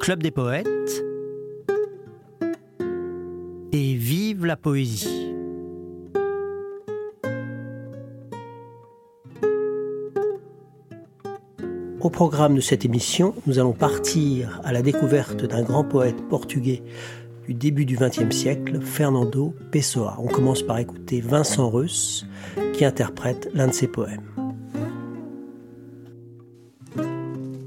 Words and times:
Club 0.00 0.22
des 0.22 0.30
poètes 0.30 1.04
et 3.72 3.94
vive 3.94 4.46
la 4.46 4.56
poésie. 4.56 5.32
Au 12.00 12.10
programme 12.10 12.54
de 12.54 12.60
cette 12.60 12.84
émission, 12.84 13.34
nous 13.46 13.58
allons 13.58 13.72
partir 13.72 14.60
à 14.62 14.72
la 14.72 14.80
découverte 14.80 15.44
d'un 15.44 15.62
grand 15.62 15.82
poète 15.82 16.16
portugais 16.28 16.84
du 17.48 17.54
début 17.54 17.84
du 17.84 17.96
XXe 17.96 18.30
siècle, 18.30 18.80
Fernando 18.80 19.54
Pessoa. 19.72 20.16
On 20.20 20.28
commence 20.28 20.62
par 20.62 20.78
écouter 20.78 21.20
Vincent 21.20 21.68
Reuss 21.68 22.24
qui 22.74 22.84
interprète 22.84 23.50
l'un 23.54 23.66
de 23.66 23.72
ses 23.72 23.88
poèmes. 23.88 24.45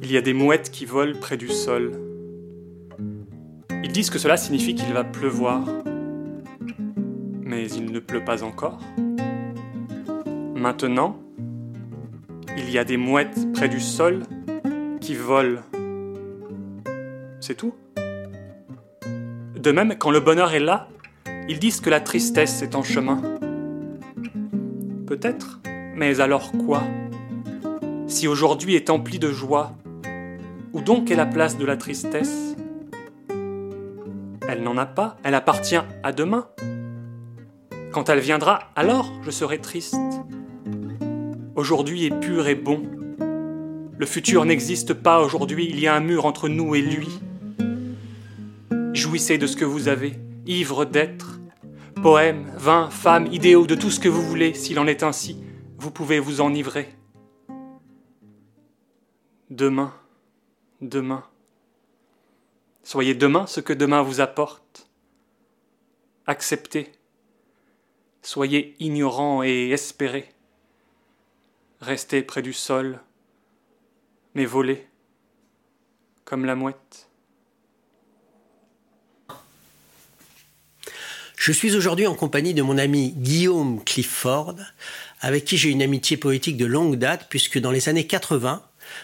Il 0.09 0.13
y 0.13 0.17
a 0.17 0.21
des 0.21 0.33
mouettes 0.33 0.71
qui 0.71 0.85
volent 0.85 1.19
près 1.21 1.37
du 1.37 1.49
sol. 1.49 1.91
Ils 3.83 3.91
disent 3.91 4.09
que 4.09 4.17
cela 4.17 4.37
signifie 4.37 4.73
qu'il 4.73 4.91
va 4.91 5.03
pleuvoir. 5.03 5.61
Mais 7.43 7.69
il 7.69 7.91
ne 7.91 7.99
pleut 7.99 8.25
pas 8.25 8.41
encore. 8.43 8.79
Maintenant, 10.55 11.19
il 12.57 12.71
y 12.71 12.79
a 12.79 12.85
des 12.85 12.97
mouettes 12.97 13.53
près 13.53 13.69
du 13.69 13.79
sol 13.79 14.23
qui 14.99 15.13
volent. 15.13 15.61
C'est 17.39 17.55
tout. 17.55 17.75
De 19.55 19.71
même, 19.71 19.95
quand 19.95 20.09
le 20.09 20.21
bonheur 20.21 20.55
est 20.55 20.59
là, 20.59 20.87
ils 21.47 21.59
disent 21.59 21.81
que 21.81 21.91
la 21.91 22.01
tristesse 22.01 22.63
est 22.63 22.73
en 22.73 22.81
chemin. 22.81 23.21
Peut-être, 25.05 25.59
mais 25.95 26.19
alors 26.19 26.51
quoi? 26.53 26.81
Si 28.07 28.27
aujourd'hui 28.27 28.73
est 28.73 28.89
empli 28.89 29.19
de 29.19 29.31
joie, 29.31 29.75
où 30.73 30.81
donc 30.81 31.11
est 31.11 31.15
la 31.15 31.25
place 31.25 31.57
de 31.57 31.65
la 31.65 31.77
tristesse? 31.77 32.55
Elle 34.47 34.63
n'en 34.63 34.77
a 34.77 34.85
pas, 34.85 35.17
elle 35.23 35.35
appartient 35.35 35.79
à 36.03 36.11
demain. 36.11 36.47
Quand 37.91 38.09
elle 38.09 38.19
viendra, 38.19 38.69
alors 38.75 39.11
je 39.23 39.31
serai 39.31 39.59
triste. 39.59 39.97
Aujourd'hui 41.55 42.05
est 42.05 42.19
pur 42.19 42.47
et 42.47 42.55
bon. 42.55 42.83
Le 43.97 44.05
futur 44.05 44.45
n'existe 44.45 44.93
pas 44.93 45.21
aujourd'hui, 45.21 45.67
il 45.69 45.79
y 45.79 45.87
a 45.87 45.95
un 45.95 45.99
mur 45.99 46.25
entre 46.25 46.49
nous 46.49 46.75
et 46.75 46.81
lui. 46.81 47.19
Jouissez 48.93 49.37
de 49.37 49.47
ce 49.47 49.55
que 49.55 49.65
vous 49.65 49.87
avez, 49.87 50.13
ivre 50.45 50.85
d'être. 50.85 51.39
Poèmes, 52.01 52.49
vins, 52.55 52.89
femmes, 52.89 53.27
idéaux, 53.27 53.67
de 53.67 53.75
tout 53.75 53.89
ce 53.89 53.99
que 53.99 54.07
vous 54.07 54.21
voulez, 54.21 54.53
s'il 54.53 54.79
en 54.79 54.87
est 54.87 55.03
ainsi, 55.03 55.43
vous 55.77 55.91
pouvez 55.91 56.19
vous 56.19 56.39
enivrer. 56.39 56.87
Demain, 59.49 59.93
demain. 60.81 61.25
Soyez 62.83 63.13
demain 63.13 63.47
ce 63.47 63.59
que 63.59 63.73
demain 63.73 64.01
vous 64.01 64.21
apporte. 64.21 64.87
Acceptez. 66.25 66.91
Soyez 68.21 68.75
ignorant 68.79 69.43
et 69.43 69.69
espérez. 69.69 70.29
Restez 71.81 72.21
près 72.23 72.41
du 72.41 72.53
sol, 72.53 72.99
mais 74.35 74.45
volez 74.45 74.85
comme 76.25 76.45
la 76.45 76.55
mouette. 76.55 77.07
Je 81.35 81.51
suis 81.51 81.75
aujourd'hui 81.75 82.05
en 82.05 82.13
compagnie 82.13 82.53
de 82.53 82.61
mon 82.61 82.77
ami 82.77 83.13
Guillaume 83.15 83.83
Clifford, 83.83 84.55
avec 85.21 85.45
qui 85.45 85.57
j'ai 85.57 85.69
une 85.69 85.81
amitié 85.81 86.17
poétique 86.17 86.57
de 86.57 86.65
longue 86.65 86.97
date, 86.97 87.27
puisque 87.29 87.57
dans 87.57 87.71
les 87.71 87.87
années 87.87 88.05
80, 88.05 88.61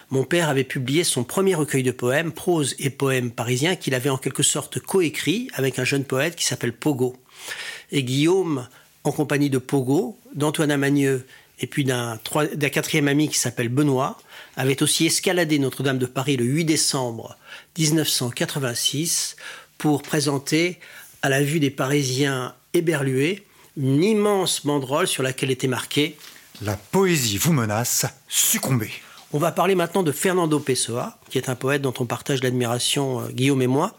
mon 0.09 0.23
père 0.23 0.50
avait 0.50 0.64
publié 0.64 1.03
son 1.03 1.23
premier 1.23 1.55
recueil 1.55 1.83
de 1.83 1.91
poèmes, 1.91 2.31
prose 2.31 2.75
et 2.80 2.89
poèmes 2.89 3.31
parisiens, 3.31 3.75
qu'il 3.75 3.95
avait 3.95 4.09
en 4.09 4.17
quelque 4.17 4.44
sorte 4.44 4.80
coécrit 4.80 5.50
avec 5.53 5.80
un 5.80 5.83
jeune 5.83 6.05
poète 6.05 6.36
qui 6.36 6.46
s'appelle 6.46 6.73
Pogo. 6.73 7.16
Et 7.91 8.03
Guillaume, 8.03 8.68
en 9.03 9.12
compagnie 9.12 9.50
de 9.50 9.57
Pogo, 9.57 10.18
d'Antoine 10.34 10.72
Amagneux 10.72 11.25
et 11.59 11.68
puis 11.68 11.85
d'un 11.85 12.18
quatrième 12.72 13.07
ami 13.07 13.29
qui 13.29 13.38
s'appelle 13.38 13.69
Benoît, 13.69 14.18
avait 14.57 14.84
aussi 14.84 15.06
escaladé 15.06 15.59
Notre-Dame 15.59 15.97
de 15.97 16.06
Paris 16.06 16.38
le 16.38 16.45
8 16.45 16.66
décembre 16.66 17.38
1986 17.78 19.35
pour 19.78 20.01
présenter 20.01 20.79
à 21.22 21.29
la 21.29 21.41
vue 21.41 21.59
des 21.59 21.72
Parisiens 21.72 22.53
éberlués, 22.74 23.45
une 23.78 24.03
immense 24.03 24.66
banderole 24.66 25.07
sur 25.07 25.24
laquelle 25.24 25.51
était 25.51 25.68
marqué 25.68 26.18
La 26.62 26.75
poésie 26.75 27.38
vous 27.38 27.53
menace, 27.53 28.06
succombez. 28.28 28.91
On 29.34 29.38
va 29.40 29.52
parler 29.52 29.75
maintenant 29.75 30.03
de 30.03 30.12
Fernando 30.12 30.59
Pessoa, 30.59 31.18
qui 31.30 31.38
est 31.38 31.50
un 31.50 31.56
poète 31.56 31.81
dont 31.81 31.94
on 32.00 32.06
partage 32.06 32.44
l'admiration, 32.44 33.22
euh, 33.22 33.28
Guillaume 33.30 33.62
et 33.62 33.68
moi, 33.68 33.94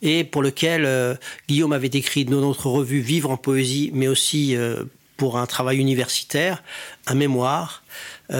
et 0.00 0.24
pour 0.24 0.42
lequel 0.42 0.84
euh, 0.86 1.14
Guillaume 1.48 1.72
avait 1.72 1.88
écrit 1.88 2.24
dans 2.24 2.40
notre 2.40 2.68
revue 2.68 3.00
Vivre 3.00 3.30
en 3.30 3.36
poésie, 3.36 3.90
mais 3.92 4.08
aussi 4.08 4.56
euh, 4.56 4.84
pour 5.16 5.38
un 5.38 5.46
travail 5.46 5.78
universitaire, 5.78 6.62
un 7.06 7.14
mémoire, 7.14 7.82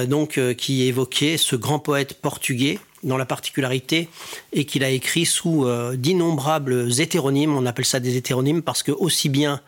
donc 0.06 0.40
qui 0.56 0.86
évoquait 0.86 1.36
ce 1.36 1.54
grand 1.54 1.78
poète 1.78 2.14
portugais 2.14 2.78
dans 3.02 3.16
la 3.16 3.24
particularité 3.24 4.08
et 4.52 4.64
qu'il 4.64 4.84
a 4.84 4.90
écrit 4.90 5.26
sous 5.26 5.64
euh, 5.64 5.96
d'innombrables 5.96 6.88
hétéronymes. 7.00 7.56
On 7.56 7.66
appelle 7.66 7.84
ça 7.84 8.00
des 8.00 8.16
hétéronymes 8.16 8.62
parce 8.62 8.82
que 8.82 8.92
aussi 8.92 9.28
bien, 9.28 9.60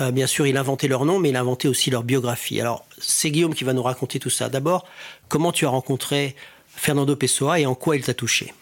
euh, 0.00 0.10
bien 0.10 0.26
sûr, 0.26 0.46
il 0.46 0.56
inventait 0.56 0.88
leur 0.88 1.04
nom, 1.04 1.18
mais 1.18 1.30
il 1.30 1.36
inventait 1.36 1.68
aussi 1.68 1.90
leur 1.90 2.02
biographie. 2.02 2.60
Alors, 2.60 2.84
c'est 2.98 3.30
Guillaume 3.30 3.54
qui 3.54 3.64
va 3.64 3.72
nous 3.72 3.82
raconter 3.82 4.18
tout 4.18 4.30
ça. 4.30 4.48
D'abord, 4.48 4.86
comment 5.28 5.52
tu 5.52 5.66
as 5.66 5.70
rencontré 5.70 6.34
Fernando 6.74 7.14
Pessoa 7.16 7.60
et 7.60 7.66
en 7.66 7.74
quoi 7.74 7.96
il 7.96 8.02
t'a 8.02 8.14
touché? 8.14 8.54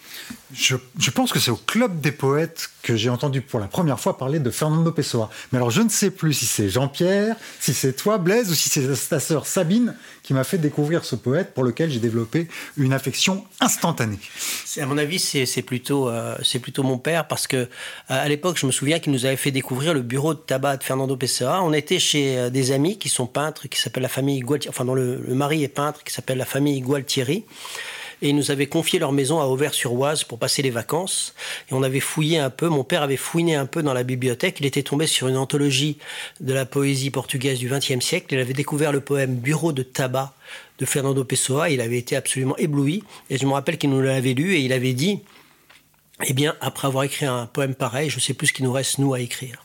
Je, 0.52 1.10
pense 1.10 1.32
que 1.32 1.38
c'est 1.38 1.50
au 1.50 1.56
Club 1.56 2.00
des 2.00 2.12
Poètes 2.12 2.70
que 2.82 2.96
j'ai 2.96 3.10
entendu 3.10 3.42
pour 3.42 3.60
la 3.60 3.66
première 3.66 4.00
fois 4.00 4.16
parler 4.16 4.38
de 4.38 4.50
Fernando 4.50 4.90
Pessoa. 4.92 5.28
Mais 5.52 5.58
alors 5.58 5.70
je 5.70 5.82
ne 5.82 5.90
sais 5.90 6.10
plus 6.10 6.32
si 6.32 6.46
c'est 6.46 6.70
Jean-Pierre, 6.70 7.36
si 7.60 7.74
c'est 7.74 7.92
toi 7.92 8.16
Blaise 8.16 8.50
ou 8.50 8.54
si 8.54 8.70
c'est 8.70 8.88
ta 9.08 9.20
sœur 9.20 9.46
Sabine 9.46 9.94
qui 10.22 10.32
m'a 10.32 10.44
fait 10.44 10.56
découvrir 10.56 11.04
ce 11.04 11.16
poète 11.16 11.52
pour 11.52 11.64
lequel 11.64 11.90
j'ai 11.90 12.00
développé 12.00 12.48
une 12.78 12.94
affection 12.94 13.44
instantanée. 13.60 14.18
À 14.80 14.86
mon 14.86 14.96
avis, 14.96 15.18
c'est 15.18 15.62
plutôt, 15.62 16.08
euh, 16.08 16.36
plutôt 16.62 16.82
mon 16.82 16.98
père 16.98 17.28
parce 17.28 17.46
que 17.46 17.56
euh, 17.56 17.66
à 18.08 18.28
l'époque, 18.28 18.56
je 18.58 18.66
me 18.66 18.72
souviens 18.72 19.00
qu'il 19.00 19.12
nous 19.12 19.26
avait 19.26 19.36
fait 19.36 19.50
découvrir 19.50 19.92
le 19.92 20.02
bureau 20.02 20.32
de 20.32 20.38
tabac 20.38 20.78
de 20.78 20.84
Fernando 20.84 21.16
Pessoa. 21.16 21.62
On 21.62 21.74
était 21.74 21.98
chez 21.98 22.38
euh, 22.38 22.50
des 22.50 22.72
amis 22.72 22.98
qui 22.98 23.10
sont 23.10 23.26
peintres, 23.26 23.68
qui 23.68 23.78
s'appellent 23.78 24.02
la 24.02 24.08
famille 24.08 24.40
Gualtieri, 24.40 24.70
enfin 24.70 24.86
dont 24.86 24.94
le, 24.94 25.20
le 25.26 25.34
mari 25.34 25.62
est 25.62 25.68
peintre, 25.68 26.04
qui 26.04 26.12
s'appelle 26.12 26.38
la 26.38 26.46
famille 26.46 26.80
Gualtieri 26.80 27.44
et 28.22 28.30
ils 28.30 28.36
nous 28.36 28.50
avaient 28.50 28.66
confié 28.66 28.98
leur 28.98 29.12
maison 29.12 29.40
à 29.40 29.46
Auvers-sur-Oise 29.46 30.24
pour 30.24 30.38
passer 30.38 30.62
les 30.62 30.70
vacances. 30.70 31.34
Et 31.70 31.74
on 31.74 31.82
avait 31.82 32.00
fouillé 32.00 32.38
un 32.38 32.50
peu, 32.50 32.68
mon 32.68 32.84
père 32.84 33.02
avait 33.02 33.16
fouiné 33.16 33.54
un 33.54 33.66
peu 33.66 33.82
dans 33.82 33.92
la 33.92 34.02
bibliothèque, 34.02 34.58
il 34.60 34.66
était 34.66 34.82
tombé 34.82 35.06
sur 35.06 35.28
une 35.28 35.36
anthologie 35.36 35.98
de 36.40 36.52
la 36.52 36.66
poésie 36.66 37.10
portugaise 37.10 37.58
du 37.58 37.68
XXe 37.68 38.04
siècle, 38.04 38.34
il 38.34 38.40
avait 38.40 38.52
découvert 38.52 38.92
le 38.92 39.00
poème 39.00 39.36
Bureau 39.36 39.72
de 39.72 39.82
tabac 39.82 40.32
de 40.78 40.86
Fernando 40.86 41.24
Pessoa, 41.24 41.70
il 41.70 41.80
avait 41.80 41.98
été 41.98 42.16
absolument 42.16 42.56
ébloui, 42.56 43.02
et 43.30 43.38
je 43.38 43.46
me 43.46 43.52
rappelle 43.52 43.78
qu'il 43.78 43.90
nous 43.90 44.00
l'avait 44.00 44.34
lu, 44.34 44.54
et 44.54 44.60
il 44.60 44.72
avait 44.72 44.92
dit, 44.92 45.20
eh 46.24 46.32
bien, 46.32 46.56
après 46.60 46.88
avoir 46.88 47.04
écrit 47.04 47.26
un 47.26 47.46
poème 47.46 47.74
pareil, 47.74 48.10
je 48.10 48.20
sais 48.20 48.34
plus 48.34 48.48
ce 48.48 48.52
qu'il 48.52 48.64
nous 48.64 48.72
reste, 48.72 48.98
nous, 48.98 49.14
à 49.14 49.20
écrire. 49.20 49.62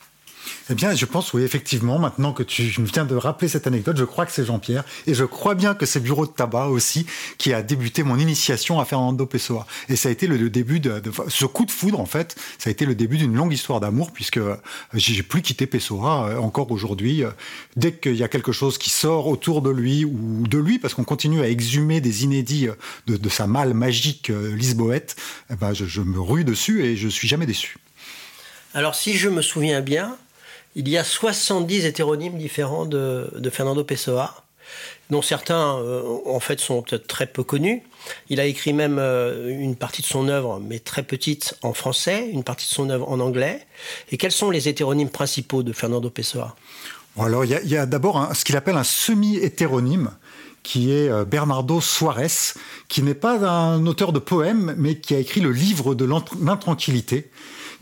Eh 0.70 0.76
bien, 0.76 0.96
je 0.96 1.06
pense, 1.06 1.34
oui, 1.34 1.44
effectivement, 1.44 2.00
maintenant 2.00 2.32
que 2.32 2.44
tu 2.44 2.64
viens 2.64 3.06
de 3.06 3.16
rappeler 3.16 3.48
cette 3.48 3.68
anecdote, 3.68 3.98
je 3.98 4.06
crois 4.06 4.26
que 4.26 4.32
c'est 4.32 4.46
Jean-Pierre. 4.46 4.84
Et 5.08 5.14
je 5.14 5.26
crois 5.26 5.56
bien 5.56 5.76
que 5.76 5.86
c'est 5.86 6.00
Bureau 6.00 6.26
de 6.26 6.32
Tabac 6.32 6.68
aussi 6.68 7.06
qui 7.38 7.54
a 7.54 7.62
débuté 7.62 8.04
mon 8.04 8.18
initiation 8.18 8.80
à 8.80 8.86
Fernando 8.86 9.26
Pessoa. 9.26 9.68
Et 9.90 9.96
ça 9.96 10.10
a 10.10 10.12
été 10.12 10.26
le, 10.26 10.50
début 10.50 10.80
de, 10.80 11.02
ce 11.28 11.46
coup 11.46 11.66
de 11.66 11.72
foudre, 11.72 12.00
en 12.00 12.06
fait. 12.06 12.36
Ça 12.58 12.70
a 12.70 12.72
été 12.72 12.86
le 12.86 12.96
début 12.96 13.18
d'une 13.18 13.36
longue 13.36 13.54
histoire 13.54 13.80
d'amour, 13.80 14.12
puisque 14.12 14.38
euh, 14.38 14.56
j'ai 14.94 15.24
plus 15.24 15.42
quitté 15.42 15.68
Pessoa 15.68 16.30
euh, 16.30 16.38
encore 16.38 16.72
aujourd'hui. 16.72 17.24
Euh, 17.24 17.32
dès 17.76 17.92
qu'il 17.94 18.16
y 18.16 18.24
a 18.24 18.28
quelque 18.30 18.52
chose 18.52 18.78
qui 18.78 18.90
sort 18.90 19.28
autour 19.28 19.62
de 19.62 19.70
lui 19.70 20.06
ou 20.06 20.48
de 20.48 20.58
lui, 20.58 20.80
parce 20.80 20.94
qu'on 20.94 21.04
continue 21.04 21.42
à 21.42 21.50
exhumer 21.50 22.00
des 22.00 22.24
inédits 22.24 22.68
de, 23.08 23.30
sa 23.30 23.48
malle 23.48 23.74
magique 23.74 24.30
lisboète, 24.30 25.16
eh 25.52 25.56
ben 25.56 25.74
je, 25.74 25.86
je 25.86 26.02
me 26.02 26.20
rue 26.20 26.44
dessus 26.44 26.84
et 26.86 26.96
je 26.96 27.08
suis 27.08 27.28
jamais 27.28 27.46
déçu. 27.46 27.78
Alors, 28.76 28.96
si 28.96 29.18
je 29.18 29.30
me 29.30 29.42
souviens 29.42 29.82
bien, 29.82 30.18
il 30.76 30.90
y 30.90 30.98
a 30.98 31.04
70 31.04 31.86
hétéronymes 31.86 32.38
différents 32.38 32.86
de, 32.86 33.28
Fernando 33.52 33.84
Pessoa, 33.84 34.44
dont 35.10 35.22
certains, 35.22 35.78
euh, 35.78 36.02
en 36.26 36.40
fait, 36.40 36.60
sont 36.60 36.84
très 37.08 37.28
peu 37.28 37.44
connus. 37.44 37.84
Il 38.30 38.40
a 38.40 38.46
écrit 38.46 38.74
même 38.74 38.98
euh, 39.00 39.50
une 39.50 39.76
partie 39.76 40.02
de 40.02 40.08
son 40.08 40.28
œuvre, 40.28 40.60
mais 40.60 40.80
très 40.80 41.04
petite, 41.04 41.56
en 41.62 41.74
français, 41.74 42.28
une 42.32 42.44
partie 42.44 42.68
de 42.68 42.74
son 42.74 42.90
œuvre 42.90 43.10
en 43.10 43.20
anglais. 43.20 43.66
Et 44.12 44.18
quels 44.18 44.32
sont 44.32 44.50
les 44.50 44.68
hétéronymes 44.68 45.10
principaux 45.10 45.64
de 45.64 45.74
Fernando 45.74 46.10
Pessoa? 46.10 46.56
Alors, 47.20 47.46
il 47.46 47.52
y 47.52 47.78
a, 47.78 47.86
d'abord 47.86 48.30
ce 48.34 48.44
qu'il 48.44 48.56
appelle 48.56 48.78
un 48.78 48.84
semi-hétéronyme, 48.84 50.12
qui 50.64 50.92
est 50.92 51.10
euh, 51.10 51.26
Bernardo 51.26 51.82
Suarez, 51.82 52.56
qui 52.88 53.04
n'est 53.04 53.14
pas 53.14 53.38
un 53.48 53.86
auteur 53.86 54.14
de 54.14 54.20
poèmes, 54.20 54.74
mais 54.78 54.98
qui 54.98 55.14
a 55.14 55.20
écrit 55.20 55.42
le 55.42 55.52
livre 55.52 55.94
de 55.94 56.06
l'intranquillité 56.42 57.30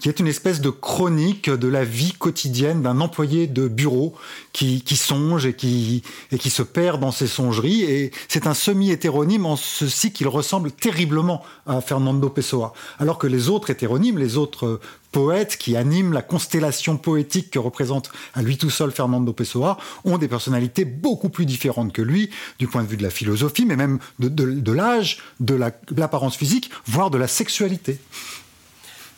qui 0.02 0.10
est 0.10 0.20
une 0.20 0.28
espèce 0.28 0.62
de 0.62 0.72
chronique 0.72 1.50
de 1.50 1.68
la 1.68 1.86
vie 1.86 2.14
quotidienne 2.14 2.82
d'un 2.82 3.00
employé 3.02 3.46
de 3.46 3.68
bureau 3.68 4.16
qui, 4.52 4.82
qui 4.82 4.96
songe 4.96 5.46
et 5.46 5.54
qui, 5.54 6.02
et 6.32 6.40
qui 6.40 6.50
se 6.50 6.64
perd 6.64 7.00
dans 7.00 7.12
ses 7.12 7.28
songeries. 7.28 7.84
Et 7.84 8.12
c'est 8.28 8.48
un 8.48 8.56
semi-hétéronyme 8.56 9.46
en 9.46 9.56
ceci 9.56 10.12
qu'il 10.12 10.28
ressemble 10.28 10.72
terriblement 10.72 11.44
à 11.68 11.82
Fernando 11.82 12.30
Pessoa. 12.30 12.74
Alors 12.98 13.20
que 13.20 13.28
les 13.28 13.48
autres 13.50 13.70
hétéronymes, 13.70 14.18
les 14.18 14.38
autres 14.38 14.80
poètes 15.12 15.58
qui 15.58 15.76
animent 15.76 16.14
la 16.14 16.24
constellation 16.24 16.98
poétique 16.98 17.52
que 17.52 17.60
représente 17.60 18.12
à 18.34 18.42
lui 18.42 18.58
tout 18.58 18.72
seul 18.72 18.92
Fernando 18.92 19.34
Pessoa, 19.34 19.78
ont 20.04 20.18
des 20.18 20.28
personnalités 20.28 20.84
beaucoup 20.84 21.30
plus 21.30 21.46
différentes 21.46 21.94
que 21.94 22.02
lui, 22.02 22.32
du 22.58 22.68
point 22.68 22.82
de 22.82 22.88
vue 22.88 22.98
de 22.98 23.04
la 23.04 23.12
philosophie, 23.12 23.66
mais 23.66 23.76
même 23.76 24.00
de, 24.18 24.30
de 24.30 24.72
l'âge, 24.72 25.20
de 25.40 25.60
l'apparence 25.96 26.38
physique, 26.38 26.72
voire 26.88 27.12
de 27.12 27.20
la 27.20 27.28
sexualité. 27.28 28.00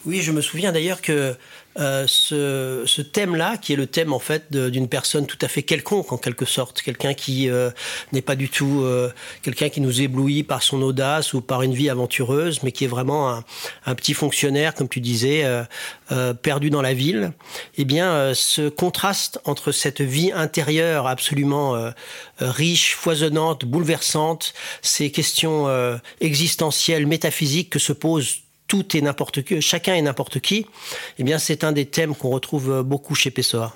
Oui, 0.05 0.21
je 0.21 0.33
me 0.33 0.41
souviens 0.41 0.73
d'ailleurs 0.73 1.01
que 1.01 1.35
euh, 1.79 2.05
ce, 2.07 2.83
ce 2.85 3.01
thème-là, 3.01 3.57
qui 3.57 3.73
est 3.73 3.75
le 3.77 3.88
thème 3.88 4.11
en 4.13 4.19
fait 4.19 4.51
d'une 4.51 4.88
personne 4.89 5.25
tout 5.25 5.38
à 5.41 5.47
fait 5.47 5.63
quelconque 5.63 6.11
en 6.11 6.17
quelque 6.17 6.45
sorte, 6.45 6.81
quelqu'un 6.81 7.13
qui 7.13 7.50
euh, 7.50 7.71
n'est 8.11 8.21
pas 8.21 8.35
du 8.35 8.50
tout 8.50 8.81
euh, 8.83 9.11
quelqu'un 9.41 9.69
qui 9.69 9.81
nous 9.81 10.01
éblouit 10.01 10.44
par 10.44 10.61
son 10.61 10.81
audace 10.81 11.33
ou 11.33 11.41
par 11.41 11.63
une 11.63 11.73
vie 11.73 11.89
aventureuse, 11.89 12.61
mais 12.63 12.73
qui 12.73 12.83
est 12.83 12.88
vraiment 12.88 13.29
un, 13.29 13.44
un 13.85 13.95
petit 13.95 14.13
fonctionnaire, 14.13 14.75
comme 14.75 14.89
tu 14.89 15.00
disais, 15.00 15.45
perdu 16.41 16.69
dans 16.69 16.81
la 16.81 16.94
ville. 16.94 17.31
Eh 17.77 17.85
bien, 17.85 18.33
ce 18.33 18.69
contraste 18.69 19.39
entre 19.45 19.71
cette 19.71 20.01
vie 20.01 20.31
intérieure 20.31 21.07
absolument 21.07 21.91
riche, 22.39 22.95
foisonnante, 22.95 23.65
bouleversante, 23.65 24.53
ces 24.81 25.11
questions 25.11 25.67
existentielles, 26.21 27.07
métaphysiques 27.07 27.69
que 27.69 27.79
se 27.79 27.94
posent 27.94 28.42
tout 28.68 28.95
et 28.95 29.01
n'importe 29.01 29.44
qui, 29.44 29.62
chacun 29.62 29.95
et 29.95 30.01
n'importe 30.01 30.39
qui, 30.39 30.65
eh 31.19 31.24
bien 31.24 31.39
c'est 31.39 31.63
un 31.63 31.71
des 31.71 31.86
thèmes 31.86 32.15
qu'on 32.15 32.30
retrouve 32.30 32.83
beaucoup 32.83 33.15
chez 33.15 33.31
Pessoa. 33.31 33.75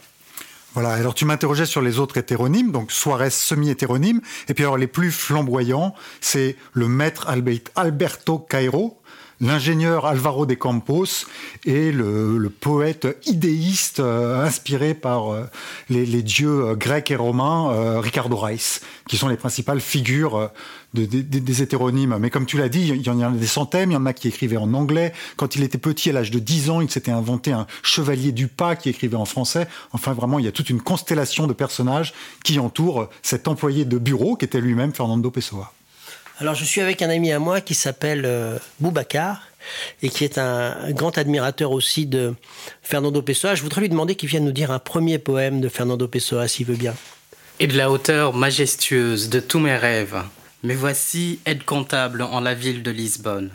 Voilà, 0.73 0.91
alors 0.93 1.15
tu 1.15 1.25
m'interrogeais 1.25 1.65
sur 1.65 1.81
les 1.81 1.97
autres 1.97 2.17
hétéronymes, 2.17 2.71
donc 2.71 2.91
Suarez 2.91 3.31
semi-hétéronyme, 3.31 4.21
et 4.47 4.53
puis 4.53 4.63
alors 4.63 4.77
les 4.77 4.85
plus 4.85 5.11
flamboyants, 5.11 5.95
c'est 6.21 6.55
le 6.73 6.87
maître 6.87 7.27
Alberto 7.75 8.37
Cairo, 8.37 9.01
l'ingénieur 9.41 10.05
Alvaro 10.05 10.45
de 10.45 10.55
Campos 10.55 11.25
et 11.65 11.91
le, 11.91 12.51
poète 12.59 13.07
idéiste 13.25 13.99
euh, 13.99 14.43
inspiré 14.43 14.93
par 14.93 15.31
euh, 15.31 15.43
les, 15.89 16.23
dieux 16.23 16.69
euh, 16.69 16.75
grecs 16.75 17.11
et 17.11 17.15
romains, 17.15 17.99
Ricardo 17.99 18.35
Reis, 18.35 18.79
qui 19.07 19.17
sont 19.17 19.27
les 19.27 19.37
principales 19.37 19.79
figures 19.79 20.49
des 20.93 21.61
hétéronymes. 21.61 22.17
Mais 22.19 22.29
comme 22.29 22.45
tu 22.45 22.57
l'as 22.57 22.69
dit, 22.69 22.87
il 22.87 23.05
y 23.05 23.09
en 23.09 23.21
a 23.21 23.29
des 23.29 23.47
centaines, 23.47 23.91
il 23.91 23.93
y 23.93 23.97
en 23.97 24.05
a 24.05 24.13
qui 24.13 24.27
écrivaient 24.27 24.57
en 24.57 24.73
anglais. 24.73 25.13
Quand 25.35 25.55
il 25.55 25.63
était 25.63 25.77
petit, 25.77 26.09
à 26.09 26.13
l'âge 26.13 26.31
de 26.31 26.39
10 26.39 26.69
ans, 26.69 26.81
il 26.81 26.89
s'était 26.89 27.11
inventé 27.11 27.51
un 27.51 27.67
chevalier 27.83 28.31
du 28.31 28.47
pas 28.47 28.75
qui 28.75 28.89
écrivait 28.89 29.17
en 29.17 29.25
français. 29.25 29.67
Enfin, 29.91 30.13
vraiment, 30.13 30.39
il 30.39 30.45
y 30.45 30.49
a 30.49 30.51
toute 30.51 30.69
une 30.69 30.81
constellation 30.81 31.47
de 31.47 31.53
personnages 31.53 32.13
qui 32.43 32.59
entourent 32.59 33.09
cet 33.21 33.47
employé 33.47 33.85
de 33.85 33.97
bureau 33.97 34.35
qui 34.35 34.45
était 34.45 34.61
lui-même 34.61 34.93
Fernando 34.93 35.29
Pessoa. 35.29 35.73
Alors 36.39 36.53
je 36.53 36.63
suis 36.63 36.81
avec 36.81 37.01
un 37.01 37.09
ami 37.09 37.31
à 37.31 37.39
moi 37.39 37.61
qui 37.61 37.73
s'appelle 37.73 38.21
euh, 38.23 38.59
Boubacar 38.79 39.41
et 40.03 40.09
qui 40.09 40.23
est 40.23 40.37
un, 40.37 40.91
grand 40.91 41.17
admirateur 41.17 41.71
aussi 41.71 42.05
de 42.05 42.35
Fernando 42.83 43.23
Pessoa. 43.23 43.55
Je 43.55 43.63
voudrais 43.63 43.81
lui 43.81 43.89
demander 43.89 44.13
qu'il 44.13 44.29
vienne 44.29 44.45
nous 44.45 44.51
dire 44.51 44.69
un 44.69 44.77
premier 44.77 45.17
poème 45.17 45.61
de 45.61 45.67
Fernando 45.67 46.07
Pessoa, 46.07 46.47
s'il 46.47 46.67
veut 46.67 46.75
bien. 46.75 46.93
Et 47.59 47.65
de 47.65 47.75
la 47.75 47.89
hauteur 47.89 48.35
majestueuse 48.35 49.29
de 49.29 49.39
tous 49.39 49.57
mes 49.57 49.75
rêves, 49.75 50.21
me 50.61 50.75
voici 50.75 51.39
aide 51.47 51.63
comptable 51.63 52.21
en 52.21 52.39
la 52.39 52.53
ville 52.53 52.83
de 52.83 52.91
Lisbonne. 52.91 53.49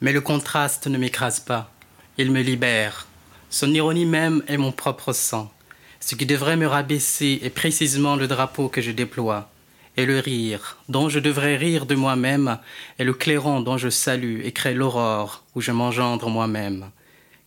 Mais 0.00 0.12
le 0.12 0.20
contraste 0.20 0.86
ne 0.86 0.98
m'écrase 0.98 1.40
pas, 1.40 1.72
il 2.16 2.30
me 2.30 2.42
libère. 2.42 3.08
Son 3.50 3.74
ironie 3.74 4.06
même 4.06 4.44
est 4.46 4.56
mon 4.56 4.70
propre 4.70 5.12
sang. 5.12 5.52
Ce 5.98 6.14
qui 6.14 6.26
devrait 6.26 6.56
me 6.56 6.68
rabaisser 6.68 7.40
est 7.42 7.50
précisément 7.50 8.14
le 8.14 8.28
drapeau 8.28 8.68
que 8.68 8.80
je 8.80 8.92
déploie 8.92 9.50
et 9.96 10.06
le 10.06 10.18
rire, 10.18 10.78
dont 10.88 11.08
je 11.08 11.18
devrais 11.18 11.56
rire 11.56 11.86
de 11.86 11.94
moi-même, 11.94 12.58
et 12.98 13.04
le 13.04 13.14
clairon 13.14 13.60
dont 13.60 13.78
je 13.78 13.90
salue 13.90 14.40
et 14.44 14.52
crée 14.52 14.74
l'aurore, 14.74 15.44
où 15.54 15.60
je 15.60 15.72
m'engendre 15.72 16.28
moi-même. 16.28 16.90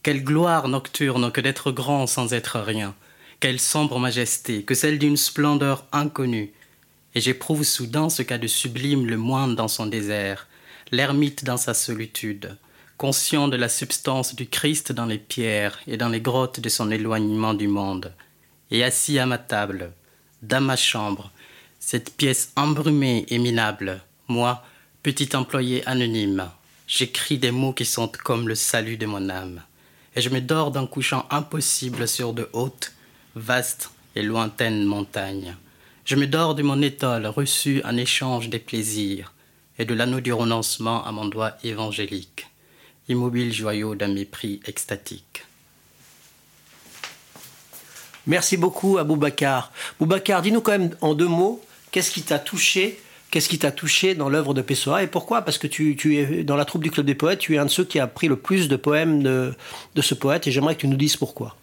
Quelle 0.04 0.24
gloire 0.24 0.68
nocturne 0.70 1.32
que 1.32 1.42
d'être 1.42 1.72
grand 1.72 2.08
sans 2.08 2.34
être 2.34 2.60
rien, 2.60 2.96
quelle 3.40 3.60
sombre 3.60 4.00
majesté 4.00 4.64
que 4.64 4.74
celle 4.74 5.00
d'une 5.00 5.18
splendeur 5.18 5.86
inconnue. 5.92 6.54
Et 7.14 7.22
j'éprouve 7.22 7.64
soudain 7.64 8.10
ce 8.10 8.22
qu'a 8.22 8.38
de 8.38 8.48
sublime 8.48 9.06
le 9.06 9.18
moine 9.18 9.56
dans 9.56 9.68
son 9.68 9.86
désert, 9.86 10.48
l'ermite 10.92 11.44
dans 11.44 11.58
sa 11.58 11.74
solitude, 11.74 12.58
conscient 12.98 13.48
de 13.48 13.58
la 13.58 13.70
substance 13.70 14.36
du 14.36 14.48
Christ 14.48 14.92
dans 14.92 15.06
les 15.06 15.18
pierres 15.18 15.80
et 15.88 15.98
dans 15.98 16.10
les 16.10 16.22
grottes 16.22 16.60
de 16.60 16.70
son 16.70 16.90
éloignement 16.90 17.54
du 17.54 17.68
monde. 17.68 18.14
Et 18.72 18.84
assis 18.84 19.20
à 19.20 19.26
ma 19.26 19.38
table, 19.38 19.92
dans 20.42 20.62
ma 20.62 20.76
chambre, 20.76 21.32
cette 21.80 22.16
pièce 22.16 22.52
embrumée 22.56 23.26
et 23.30 23.38
minable, 23.38 24.02
moi, 24.28 24.64
petit 25.04 25.36
employé 25.36 25.88
anonyme, 25.88 26.50
j'écris 26.88 27.38
des 27.38 27.52
mots 27.52 27.74
qui 27.74 27.86
sont 27.86 28.12
comme 28.24 28.48
le 28.48 28.56
salut 28.56 28.98
de 28.98 29.06
mon 29.06 29.30
âme, 29.30 29.62
et 30.16 30.22
je 30.22 30.30
me 30.30 30.42
dors 30.42 30.72
d'un 30.72 30.88
couchant 30.88 31.26
impossible 31.30 32.08
sur 32.08 32.34
de 32.34 32.50
hautes, 32.54 32.94
vastes 33.36 33.92
et 34.16 34.24
lointaines 34.24 34.84
montagnes. 34.84 35.56
Je 36.06 36.16
me 36.16 36.28
dors 36.28 36.56
de 36.56 36.64
mon 36.64 36.82
étole 36.82 37.28
reçu 37.28 37.82
en 37.86 37.96
échange 37.96 38.50
des 38.50 38.60
plaisirs, 38.60 39.34
et 39.80 39.86
de 39.86 39.94
l'anneau 39.94 40.22
du 40.22 40.34
renoncement 40.34 41.06
à 41.06 41.12
mon 41.12 41.26
doigt 41.26 41.54
évangélique, 41.64 42.48
immobile 43.10 43.54
joyau 43.54 43.96
d'un 43.96 44.08
mépris 44.08 44.60
extatique. 44.66 45.44
Merci 48.26 48.58
beaucoup 48.58 48.98
à 48.98 49.06
Boubacar. 49.06 49.72
Boubacar, 50.00 50.42
dis-nous 50.42 50.62
quand 50.62 50.72
même 50.74 50.96
en 51.00 51.14
deux 51.14 51.28
mots 51.28 51.64
Qu'est-ce 51.92 52.12
qui 52.12 52.22
t'a 52.22 52.40
touché 53.72 54.16
dans 54.16 54.30
l'œuvre 54.30 54.54
de 54.54 54.62
Pessoa 54.62 55.04
et 55.04 55.08
pourquoi? 55.08 55.42
Parce 55.42 55.58
que 55.58 55.68
tu, 55.68 56.18
es 56.18 56.44
dans 56.44 56.56
la 56.56 56.66
troupe 56.66 56.84
du 56.84 56.92
Club 56.92 57.06
des 57.06 57.16
Poètes, 57.16 57.40
tu 57.40 57.56
es 57.56 57.58
un 57.58 57.66
de 57.66 57.70
ceux 57.70 57.86
qui 57.86 58.00
a 58.00 58.08
pris 58.08 58.28
le 58.28 58.36
plus 58.36 58.68
de 58.68 58.76
poèmes 58.76 59.24
de, 59.24 59.56
ce 60.02 60.14
poète 60.14 60.48
et 60.48 60.52
j'aimerais 60.52 60.76
que 60.76 60.82
tu 60.82 60.88
nous 60.88 60.98
dises 60.98 61.18
pourquoi. 61.18 61.56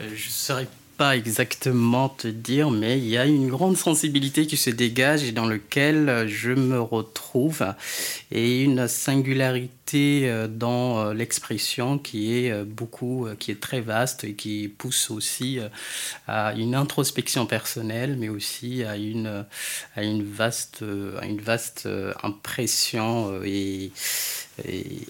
Euh, 0.00 0.08
je 0.14 0.28
serais 0.28 0.68
pas 0.98 1.16
exactement 1.16 2.08
te 2.08 2.26
dire, 2.26 2.72
mais 2.72 2.98
il 2.98 3.06
y 3.06 3.16
a 3.16 3.24
une 3.24 3.48
grande 3.48 3.76
sensibilité 3.76 4.48
qui 4.48 4.56
se 4.56 4.68
dégage 4.68 5.22
et 5.22 5.30
dans 5.30 5.46
lequel 5.46 6.26
je 6.26 6.50
me 6.50 6.80
retrouve 6.80 7.64
et 8.32 8.64
une 8.64 8.88
singularité 8.88 10.28
euh, 10.28 10.48
dans 10.48 10.98
euh, 10.98 11.14
l'expression 11.14 11.98
qui 11.98 12.34
est 12.36 12.50
euh, 12.50 12.64
beaucoup, 12.66 13.28
qui 13.38 13.52
est 13.52 13.60
très 13.60 13.80
vaste 13.80 14.24
et 14.24 14.34
qui 14.34 14.66
pousse 14.76 15.12
aussi 15.12 15.60
à 16.26 16.52
une 16.54 16.74
introspection 16.74 17.46
personnelle, 17.46 18.16
mais 18.18 18.28
aussi 18.28 18.82
à 18.82 18.96
une, 18.96 19.46
à 19.94 20.02
une 20.02 20.24
vaste, 20.24 20.84
à 21.20 21.26
une 21.26 21.40
vaste 21.40 21.88
impression 22.24 23.40
et 23.44 23.92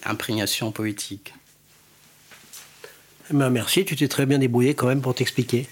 imprégnation 0.05 0.71
poétique. 0.71 1.33
Eh 3.31 3.35
ben, 3.35 3.51
merci, 3.51 3.85
tu 3.85 3.95
t'es 3.95 4.09
très 4.09 4.25
bien 4.25 4.39
débrouillé 4.39 4.75
quand 4.75 4.87
même 4.87 5.03
pour 5.03 5.15
t'expliquer. 5.15 5.67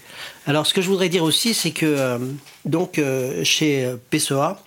Alors 0.45 0.67
ce 0.67 0.75
que 0.75 0.81
je 0.81 0.87
voudrais 0.89 1.09
dire 1.09 1.23
aussi, 1.23 1.55
c'est 1.55 1.71
que 1.71 1.85
euh, 1.87 2.19
donc 2.65 2.99
euh, 2.99 3.43
chez 3.43 3.95
Pessoa, 4.11 4.61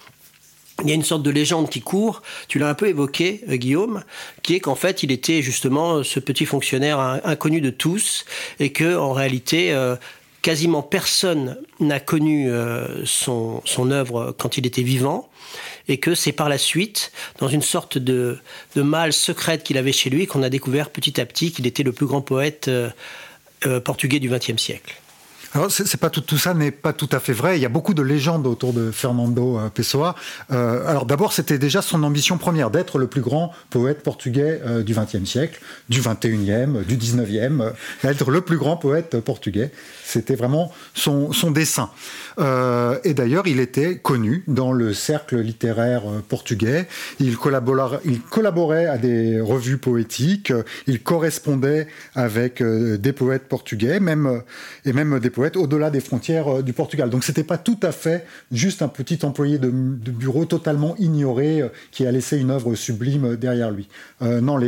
il 0.83 0.89
y 0.89 0.93
a 0.93 0.95
une 0.95 1.05
sorte 1.05 1.23
de 1.23 1.31
légende 1.31 1.69
qui 1.69 1.83
court, 1.83 2.23
tu 2.49 2.59
l'as 2.59 2.69
un 2.69 2.75
peu 2.75 2.89
évoqué, 2.89 3.43
euh, 3.49 3.57
Guillaume, 3.57 4.03
qui 4.43 4.57
est 4.57 4.61
qu'en 4.61 4.75
fait, 4.75 5.05
il 5.05 5.13
était 5.13 5.41
justement 5.41 6.03
ce 6.03 6.19
petit 6.19 6.47
fonctionnaire 6.47 6.99
inconnu 7.25 7.61
de 7.61 7.71
tous, 7.71 8.25
et 8.59 8.73
que 8.73 8.97
en 8.97 9.13
réalité, 9.13 9.73
quasiment 10.43 10.83
personne 10.83 11.59
n'a 11.81 12.01
connu 12.01 12.51
son, 13.05 13.63
son 13.65 13.91
œuvre 13.91 14.35
quand 14.39 14.57
il 14.57 14.67
était 14.67 14.83
vivant, 14.83 15.31
et 15.89 15.99
que 15.99 16.15
c'est 16.15 16.33
par 16.33 16.49
la 16.49 16.59
suite, 16.59 17.13
dans 17.39 17.49
une 17.49 17.63
sorte 17.63 17.99
de, 17.99 18.39
de 18.77 18.83
malle 18.83 19.13
secrète 19.13 19.63
qu'il 19.65 19.77
avait 19.77 19.93
chez 19.93 20.09
lui, 20.09 20.27
qu'on 20.27 20.43
a 20.43 20.49
découvert 20.49 20.91
petit 20.91 21.21
à 21.21 21.27
petit 21.27 21.53
qu'il 21.53 21.67
était 21.67 21.83
le 21.83 21.93
plus 21.93 22.07
grand 22.07 22.21
poète 22.21 22.69
euh, 22.69 22.91
euh, 23.67 23.81
portugais 23.81 24.21
du 24.21 24.29
XXe 24.29 24.57
siècle. 24.57 24.95
Alors, 25.53 25.73
c'est 25.73 25.97
pas 25.97 26.11
tout, 26.11 26.21
tout 26.21 26.39
ça 26.39 26.55
n'est 26.55 26.71
pas 26.71 26.93
tout 26.93 27.09
à 27.11 27.19
fait 27.19 27.33
vrai. 27.33 27.59
Il 27.59 27.63
y 27.63 27.67
a 27.67 27.69
beaucoup 27.69 27.93
de 27.93 28.03
légendes 28.03 28.47
autour 28.47 28.73
de 28.73 28.93
Fernando 28.93 29.59
euh, 29.59 29.69
Pessoa. 29.69 30.15
Euh, 30.53 30.87
alors, 30.87 31.07
d'abord, 31.07 31.33
c'était 31.33 31.59
déjà 31.59 31.83
son 31.83 32.05
ambition 32.05 32.39
première 32.39 32.71
d'être 32.71 32.99
le 32.99 33.09
plus 33.09 33.21
grand 33.21 33.53
poète 33.69 34.05
portugais 34.05 34.61
euh, 34.65 34.85
du 34.85 34.95
XXe 34.95 35.29
siècle, 35.29 35.61
du 35.89 36.03
XXIe, 36.03 36.87
du 36.87 36.97
XIXe, 36.97 37.65
d'être 38.05 38.31
le 38.31 38.43
plus 38.43 38.59
grand 38.59 38.77
poète 38.77 39.19
portugais. 39.19 39.73
C'était 40.05 40.37
vraiment 40.37 40.73
son, 40.95 41.33
son 41.33 41.51
dessin. 41.51 41.91
et 42.39 43.15
d'ailleurs, 43.15 43.47
il 43.47 43.61
était 43.61 43.99
connu 43.99 44.45
dans 44.49 44.73
le 44.73 44.93
cercle 44.93 45.39
littéraire 45.39 46.03
portugais. 46.29 46.89
Il 47.21 47.37
collaborait, 47.37 48.01
il 48.05 48.21
collaborait 48.21 48.87
à 48.87 48.99
des 48.99 49.41
revues 49.41 49.79
poétiques. 49.79 50.53
Il 50.89 51.03
correspondait 51.03 51.87
avec 52.15 52.61
des 52.61 53.13
poètes 53.13 53.47
portugais, 53.49 54.01
même 54.01 54.43
et 54.85 54.93
même 54.93 55.21
des 55.21 55.31
poètes 55.31 55.40
au-delà 55.57 55.91
des 55.91 56.01
frontières 56.01 56.63
du 56.63 56.73
Portugal. 56.73 57.11
Donc 57.11 57.25
c'était 57.25 57.45
pas 57.45 57.59
tout 57.59 57.79
à 57.83 57.93
fait 57.93 58.27
juste 58.53 58.83
un 58.83 58.89
petit 58.89 59.25
employé 59.25 59.59
de, 59.59 59.71
bureau 59.71 60.45
totalement 60.45 60.95
ignoré 60.99 61.63
qui 61.91 62.07
a 62.07 62.13
laissé 62.13 62.39
une 62.39 62.51
œuvre 62.51 62.75
sublime 62.75 63.37
derrière 63.37 63.71
lui. 63.71 63.89
non, 64.21 64.59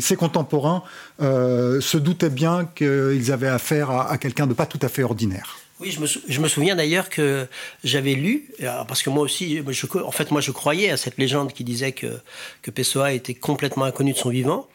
ses 0.00 0.16
contemporains 0.16 0.82
se 1.20 1.96
doutaient 1.96 2.30
bien 2.30 2.68
qu'ils 2.74 3.32
avaient 3.32 3.48
affaire 3.48 3.90
à 3.90 4.18
quelqu'un 4.18 4.46
de 4.46 4.54
pas 4.54 4.66
tout 4.66 4.80
à 4.82 4.88
fait 4.88 5.02
ordinaire. 5.02 5.56
Oui, 5.78 5.90
je 5.90 6.40
me, 6.40 6.48
souviens 6.48 6.74
d'ailleurs 6.74 7.10
que 7.10 7.46
j'avais 7.84 8.14
lu, 8.14 8.48
euh, 8.62 8.84
parce 8.88 9.02
que 9.02 9.10
moi 9.10 9.22
aussi, 9.22 9.60
en 9.94 10.10
fait, 10.10 10.30
moi 10.30 10.40
je 10.40 10.50
croyais 10.50 10.88
à 10.90 10.96
cette 10.96 11.18
légende 11.18 11.52
qui 11.52 11.64
disait 11.64 11.92
que, 11.92 12.18
que 12.62 12.70
Pessoa 12.70 13.12
était 13.12 13.34
complètement 13.34 13.84
inconnu 13.84 14.14
de 14.14 14.16
son 14.16 14.30
vivant, 14.30 14.68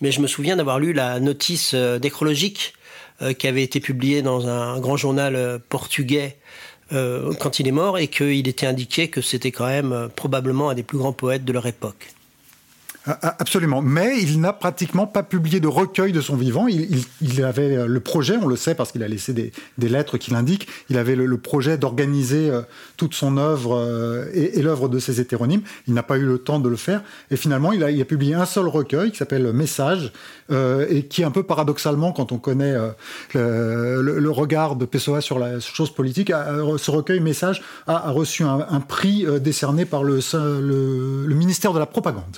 mais 0.00 0.12
je 0.12 0.20
me 0.22 0.26
souviens 0.26 0.56
d'avoir 0.56 0.78
lu 0.78 0.94
la 0.94 1.20
notice 1.20 1.72
euh, 1.74 1.98
nécrologique 1.98 2.72
euh, 2.72 2.75
qui 3.38 3.46
avait 3.46 3.62
été 3.62 3.80
publiée 3.80 4.22
dans 4.22 4.46
un 4.46 4.78
grand 4.80 4.96
journal 4.96 5.60
portugais 5.68 6.36
quand 6.90 7.58
il 7.58 7.66
est 7.66 7.72
mort 7.72 7.98
et 7.98 8.08
qu'il 8.08 8.46
était 8.46 8.66
indiqué 8.66 9.08
que 9.08 9.20
c'était 9.20 9.50
quand 9.50 9.66
même 9.66 10.08
probablement 10.14 10.70
un 10.70 10.74
des 10.74 10.82
plus 10.82 10.98
grands 10.98 11.12
poètes 11.12 11.44
de 11.44 11.52
leur 11.52 11.66
époque. 11.66 12.08
Absolument. 13.06 13.82
Mais 13.82 14.20
il 14.20 14.40
n'a 14.40 14.52
pratiquement 14.52 15.06
pas 15.06 15.22
publié 15.22 15.60
de 15.60 15.68
recueil 15.68 16.12
de 16.12 16.20
son 16.20 16.34
vivant. 16.34 16.66
Il, 16.66 17.44
avait 17.44 17.76
euh, 17.76 17.86
le 17.86 18.00
projet, 18.00 18.36
on 18.36 18.48
le 18.48 18.56
sait 18.56 18.74
parce 18.74 18.90
qu'il 18.90 19.02
a 19.04 19.08
laissé 19.08 19.32
des, 19.32 19.52
lettres 19.78 20.18
qui 20.18 20.32
l'indiquent, 20.32 20.66
il 20.90 20.98
avait 20.98 21.14
le, 21.14 21.36
projet 21.38 21.78
d'organiser 21.78 22.50
euh, 22.50 22.62
toute 22.96 23.14
son 23.14 23.36
œuvre 23.36 23.76
euh, 23.76 24.26
et, 24.34 24.60
l'œuvre 24.60 24.88
de 24.88 24.98
ses 24.98 25.20
hétéronymes. 25.20 25.62
Il 25.86 25.94
n'a 25.94 26.02
pas 26.02 26.18
eu 26.18 26.24
le 26.24 26.38
temps 26.38 26.58
de 26.58 26.68
le 26.68 26.76
faire. 26.76 27.02
Et 27.30 27.36
finalement, 27.36 27.72
il 27.72 27.84
a, 27.84 28.04
publié 28.04 28.34
un 28.34 28.46
seul 28.46 28.66
recueil 28.66 29.12
qui 29.12 29.18
s'appelle 29.18 29.52
Message, 29.52 30.12
et 30.50 31.04
qui, 31.04 31.24
un 31.24 31.32
peu 31.32 31.42
paradoxalement, 31.42 32.12
quand 32.12 32.30
on 32.30 32.38
connaît 32.38 32.74
le, 33.34 34.30
regard 34.30 34.76
de 34.76 34.84
Pessoa 34.84 35.20
sur 35.20 35.38
la 35.38 35.58
chose 35.60 35.92
politique, 35.92 36.30
ce 36.30 36.90
recueil 36.90 37.20
Message 37.20 37.62
a, 37.86 38.10
reçu 38.10 38.44
un, 38.44 38.80
prix 38.80 39.26
décerné 39.40 39.86
par 39.86 40.04
le, 40.04 40.20
le 40.30 41.34
ministère 41.34 41.72
de 41.72 41.78
la 41.78 41.86
Propagande. 41.86 42.36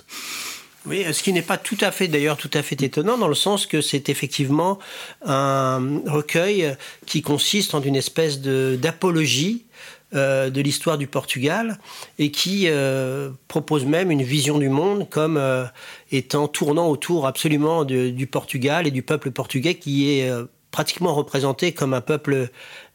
Oui, 0.89 1.05
ce 1.13 1.23
qui 1.23 1.35
n'est 1.35 1.43
pas 1.43 1.59
tout 1.59 1.77
à 1.83 1.91
fait, 1.91 2.09
d'ailleurs, 2.09 2.39
tout 2.39 2.51
à 2.55 2.63
fait 2.63 2.81
étonnant, 2.81 3.19
dans 3.19 3.29
le 3.29 3.35
sens 3.35 3.67
que 3.67 3.83
c'est 3.83 4.09
effectivement 4.09 4.79
un 5.25 6.01
recueil 6.07 6.75
qui 7.05 7.21
consiste 7.21 7.75
en 7.75 7.83
une 7.83 7.97
espèce 7.97 8.41
d'apologie 8.41 9.67
euh, 10.15 10.49
de 10.49 10.63
l'histoire 10.63 10.97
du 10.97 11.07
Portugal 11.07 11.77
et 12.19 12.31
qui 12.31 12.65
euh, 12.69 13.29
propose 13.47 13.85
même 13.85 14.11
une 14.11 14.23
vision 14.23 14.57
du 14.57 14.71
monde 14.71 15.07
comme 15.11 15.37
euh, 15.37 15.67
étant 16.11 16.49
tournant 16.49 16.89
autour 16.89 17.27
absolument 17.27 17.85
du 17.85 18.27
Portugal 18.27 18.87
et 18.87 18.91
du 18.91 19.03
peuple 19.03 19.31
portugais 19.31 19.75
qui 19.75 20.09
est 20.09 20.33
pratiquement 20.71 21.15
représenté 21.15 21.73
comme 21.73 21.93
un 21.93 22.01
peuple 22.01 22.49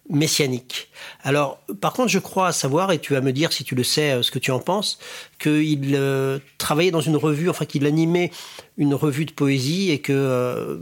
messianique. 0.10 0.90
Alors, 1.24 1.60
par 1.80 1.94
contre, 1.94 2.10
je 2.10 2.20
crois 2.20 2.52
savoir, 2.52 2.92
et 2.92 3.00
tu 3.00 3.14
vas 3.14 3.22
me 3.22 3.32
dire 3.32 3.54
si 3.54 3.64
tu 3.64 3.74
le 3.74 3.84
sais, 3.84 4.12
euh, 4.12 4.22
ce 4.22 4.32
que 4.32 4.40
tu 4.40 4.52
en 4.52 4.60
penses, 4.60 5.00
qu'il 5.40 5.94
euh, 5.96 6.40
travaillait 6.58 6.92
dans 6.92 7.02
une 7.02 7.16
revue, 7.16 7.50
enfin 7.50 7.66
qu'il 7.66 7.86
animait 7.86 8.32
une 8.78 8.94
revue 8.94 9.26
de 9.26 9.32
poésie 9.32 9.92
et 9.92 10.00
que, 10.00 10.12
euh, 10.14 10.78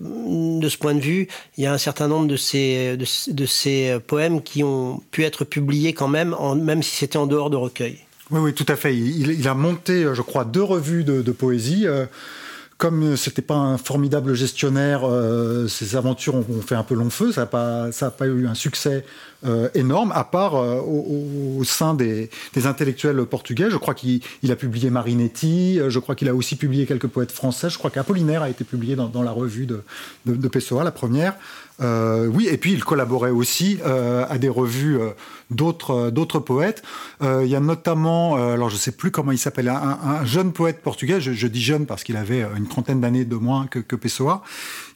de 0.59 0.69
ce 0.69 0.77
point 0.77 0.95
de 0.95 0.99
vue, 0.99 1.27
il 1.57 1.63
y 1.63 1.67
a 1.67 1.73
un 1.73 1.77
certain 1.77 2.07
nombre 2.07 2.27
de 2.27 2.35
ces, 2.35 2.97
de, 2.97 3.45
ces 3.45 3.97
poèmes 4.07 4.41
qui 4.41 4.63
ont 4.63 5.01
pu 5.11 5.23
être 5.23 5.45
publiés 5.45 5.93
quand 5.93 6.07
même, 6.07 6.35
même 6.55 6.81
si 6.81 6.95
c'était 6.95 7.17
en 7.17 7.27
dehors 7.27 7.49
de 7.49 7.57
recueil. 7.57 7.99
Oui, 8.31 8.39
oui, 8.39 8.53
tout 8.53 8.65
à 8.69 8.75
fait. 8.75 8.95
Il, 8.95 9.47
a 9.47 9.53
monté, 9.53 10.05
je 10.13 10.21
crois, 10.21 10.45
deux 10.45 10.63
revues 10.63 11.03
de, 11.03 11.31
poésie 11.31 11.85
comme 12.81 13.15
c'était 13.15 13.43
pas 13.43 13.53
un 13.53 13.77
formidable 13.77 14.33
gestionnaire, 14.33 15.01
ses 15.67 15.95
aventures 15.95 16.33
ont, 16.33 16.61
fait 16.65 16.73
un 16.73 16.81
peu 16.81 16.95
long 16.95 17.11
feu. 17.11 17.31
Ça 17.31 17.41
n'a 17.41 18.09
pas, 18.09 18.25
eu 18.25 18.47
un 18.47 18.55
succès 18.55 19.05
euh, 19.43 19.69
énorme, 19.73 20.11
à 20.13 20.23
part 20.23 20.55
euh, 20.55 20.79
au, 20.81 21.63
sein 21.63 21.95
des, 21.95 22.29
intellectuels 22.63 23.25
portugais. 23.25 23.71
Je 23.71 23.77
crois 23.77 23.95
qu'il 23.95 24.21
a 24.51 24.55
publié 24.55 24.91
Marinetti, 24.91 25.79
euh, 25.79 25.89
je 25.89 25.97
crois 25.97 26.13
qu'il 26.13 26.29
a 26.29 26.35
aussi 26.35 26.55
publié 26.55 26.85
quelques 26.85 27.07
poètes 27.07 27.31
français, 27.31 27.71
je 27.71 27.79
crois 27.79 27.89
qu'Apollinaire 27.89 28.43
a 28.43 28.51
été 28.51 28.63
publié 28.63 28.95
dans, 28.95 29.23
la 29.23 29.31
revue 29.31 29.65
de, 29.65 30.47
Pessoa, 30.47 30.83
la 30.83 30.91
première. 30.91 31.33
Oui, 31.81 32.47
et 32.50 32.57
puis 32.57 32.73
il 32.73 32.83
collaborait 32.83 33.31
aussi 33.31 33.79
à 33.83 34.38
des 34.38 34.50
revues 34.50 35.00
d'autres 35.50 36.09
d'autres 36.09 36.39
poètes. 36.39 36.83
il 37.21 37.47
y 37.47 37.55
a 37.55 37.59
notamment, 37.59 38.35
alors 38.35 38.69
je 38.69 38.75
ne 38.75 38.79
sais 38.79 38.91
plus 38.91 39.11
comment 39.11 39.31
il 39.31 39.38
s'appelle, 39.38 39.69
un, 39.69 40.23
jeune 40.25 40.51
poète 40.51 40.81
portugais, 40.81 41.19
je, 41.19 41.47
dis 41.47 41.61
jeune 41.61 41.85
parce 41.85 42.03
qu'il 42.03 42.17
avait 42.17 42.45
une 42.55 42.67
trentaine 42.67 43.01
d'années 43.01 43.25
de 43.25 43.35
moins 43.35 43.67
que, 43.67 43.79
que 43.79 43.95
Pessoa, 43.95 44.43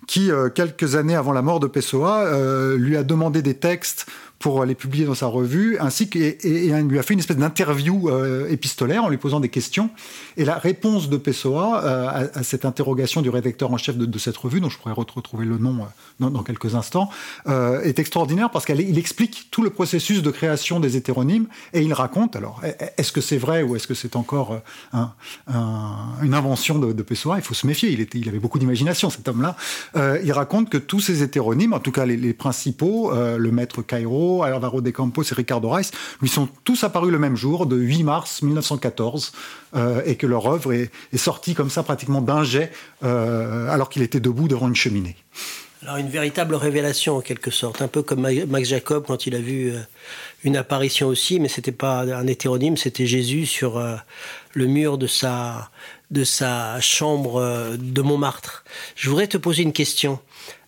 qui, 0.07 0.29
quelques 0.53 0.95
années 0.95 1.15
avant 1.15 1.33
la 1.33 1.41
mort 1.41 1.59
de 1.59 1.67
Pessoa, 1.67 2.29
lui 2.77 2.97
a 2.97 3.03
demandé 3.03 3.41
des 3.41 3.55
textes 3.55 4.05
pour 4.39 4.65
les 4.65 4.75
publier 4.75 5.05
dans 5.05 5.15
sa 5.15 5.27
revue, 5.27 5.77
ainsi 5.79 6.09
qu'il 6.09 6.35
lui 6.41 6.99
a 6.99 7.03
fait 7.03 7.13
une 7.13 7.19
espèce 7.19 7.37
d'interview 7.37 8.09
euh, 8.09 8.47
épistolaire 8.49 9.03
en 9.03 9.09
lui 9.09 9.17
posant 9.17 9.39
des 9.39 9.49
questions. 9.49 9.89
Et 10.37 10.45
la 10.45 10.57
réponse 10.57 11.09
de 11.09 11.17
Pessoa 11.17 11.83
euh, 11.83 12.27
à, 12.33 12.43
cette 12.43 12.65
interrogation 12.65 13.21
du 13.21 13.29
rédacteur 13.29 13.71
en 13.71 13.77
chef 13.77 13.97
de, 13.97 14.19
cette 14.19 14.37
revue, 14.37 14.59
dont 14.59 14.69
je 14.69 14.77
pourrais 14.77 14.93
retrouver 14.93 15.45
le 15.45 15.57
nom 15.57 15.79
euh, 16.21 16.29
dans, 16.29 16.43
quelques 16.43 16.75
instants, 16.75 17.09
est 17.47 17.99
extraordinaire 17.99 18.49
parce 18.51 18.65
qu'il 18.65 18.97
explique 18.97 19.47
tout 19.51 19.61
le 19.61 19.69
processus 19.69 20.21
de 20.21 20.31
création 20.31 20.79
des 20.79 20.97
hétéronymes 20.97 21.47
et 21.73 21.81
il 21.81 21.93
raconte, 21.93 22.35
alors, 22.35 22.61
est-ce 22.97 23.11
que 23.11 23.21
c'est 23.21 23.37
vrai 23.37 23.63
ou 23.63 23.75
est-ce 23.75 23.87
que 23.87 23.93
c'est 23.93 24.15
encore 24.15 24.59
une 24.93 26.33
invention 26.33 26.79
de, 26.79 27.03
Pessoa? 27.03 27.37
Il 27.37 27.43
faut 27.43 27.53
se 27.53 27.67
méfier, 27.67 27.91
il, 28.13 28.29
avait 28.29 28.39
beaucoup 28.39 28.59
d'imagination 28.59 29.09
cet 29.09 29.27
homme-là. 29.27 29.55
il 30.23 30.31
raconte 30.31 30.69
que 30.69 30.77
tous 30.77 30.99
ces 30.99 31.23
hétéronymes, 31.23 31.73
en 31.73 31.79
tout 31.79 31.91
cas 31.91 32.05
les 32.05 32.33
principaux, 32.33 33.11
le 33.13 33.51
maître 33.51 33.81
Cairo, 33.81 34.24
Alvaro 34.43 34.81
de 34.81 34.91
Campos 34.91 35.23
et 35.23 35.35
Ricardo 35.35 35.69
Reis, 35.69 35.91
lui 36.21 36.29
sont 36.29 36.47
tous 36.63 36.83
apparus 36.83 37.11
le 37.11 37.19
même 37.19 37.35
jour, 37.35 37.65
de 37.65 37.75
8 37.75 38.03
mars 38.03 38.41
1914, 38.41 39.31
euh, 39.75 40.01
et 40.05 40.15
que 40.15 40.27
leur 40.27 40.45
œuvre 40.47 40.73
est, 40.73 40.89
sortie 41.15 41.53
comme 41.53 41.69
ça 41.69 41.83
pratiquement 41.83 42.21
d'un 42.21 42.43
jet, 42.43 42.71
euh, 43.03 43.69
alors 43.69 43.89
qu'il 43.89 44.01
était 44.01 44.19
debout 44.19 44.47
devant 44.47 44.67
une 44.67 44.75
cheminée. 44.75 45.15
Alors 45.81 45.97
une 45.97 46.09
véritable 46.09 46.55
révélation 46.55 47.17
en 47.17 47.21
quelque 47.21 47.51
sorte, 47.51 47.81
un 47.81 47.87
peu 47.87 48.01
comme 48.01 48.27
Max 48.47 48.69
Jacob 48.69 49.05
quand 49.05 49.27
il 49.27 49.35
a 49.35 49.39
vu 49.39 49.71
euh, 49.71 49.79
une 50.43 50.57
apparition 50.57 51.07
aussi, 51.07 51.39
mais 51.39 51.47
c'était 51.47 51.71
pas 51.71 52.01
un 52.01 52.27
hétéronyme, 52.27 52.77
c'était 52.77 53.05
Jésus 53.05 53.45
sur 53.45 53.81
le 54.53 54.65
mur 54.65 54.97
de 54.97 55.07
sa, 55.07 55.69
de 56.11 56.23
sa 56.23 56.79
chambre 56.79 57.75
de 57.77 58.01
Montmartre. 58.01 58.63
Je 58.95 59.09
voudrais 59.09 59.27
te 59.27 59.37
poser 59.37 59.63
une 59.63 59.73
question. 59.73 60.19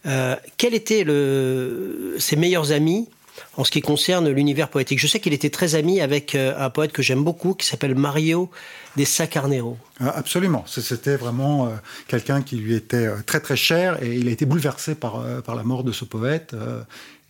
quels 0.03 0.73
étaient 0.73 1.03
le, 1.03 2.15
ses 2.17 2.35
meilleurs 2.35 2.71
amis 2.71 3.07
en 3.55 3.63
ce 3.63 3.71
qui 3.71 3.81
concerne 3.81 4.29
l'univers 4.29 4.69
poétique. 4.69 4.99
Je 4.99 5.07
sais 5.07 5.19
qu'il 5.19 5.33
était 5.33 5.49
très 5.49 5.75
ami 5.75 6.01
avec 6.01 6.35
euh, 6.35 6.53
un 6.57 6.69
poète 6.69 6.91
que 6.91 7.01
j'aime 7.01 7.23
beaucoup 7.23 7.53
qui 7.53 7.65
s'appelle 7.65 7.95
Mario 7.95 8.49
de 8.95 9.05
Sacarnero. 9.05 9.77
Ah, 9.99 10.13
absolument, 10.15 10.63
c'était 10.67 11.15
vraiment 11.15 11.67
euh, 11.67 11.69
quelqu'un 12.07 12.41
qui 12.41 12.57
lui 12.57 12.75
était 12.75 13.07
euh, 13.07 13.17
très 13.25 13.39
très 13.39 13.55
cher 13.55 14.01
et 14.03 14.15
il 14.15 14.27
a 14.27 14.31
été 14.31 14.45
bouleversé 14.45 14.95
par, 14.95 15.23
par 15.43 15.55
la 15.55 15.63
mort 15.63 15.83
de 15.83 15.91
ce 15.91 16.05
poète. 16.05 16.55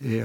et 0.04 0.20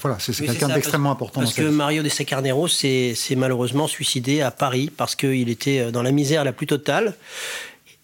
voilà, 0.00 0.16
c'est 0.18 0.32
quelqu'un 0.44 0.68
d'extrêmement 0.68 1.10
important. 1.10 1.40
Parce 1.40 1.54
que 1.54 1.62
Mario 1.62 2.02
de 2.02 2.08
Sacarnero 2.08 2.68
s'est 2.68 3.14
malheureusement 3.36 3.86
suicidé 3.86 4.40
à 4.40 4.50
Paris 4.50 4.90
parce 4.94 5.14
qu'il 5.14 5.48
était 5.48 5.90
dans 5.92 6.02
la 6.02 6.12
misère 6.12 6.44
la 6.44 6.52
plus 6.52 6.66
totale. 6.66 7.14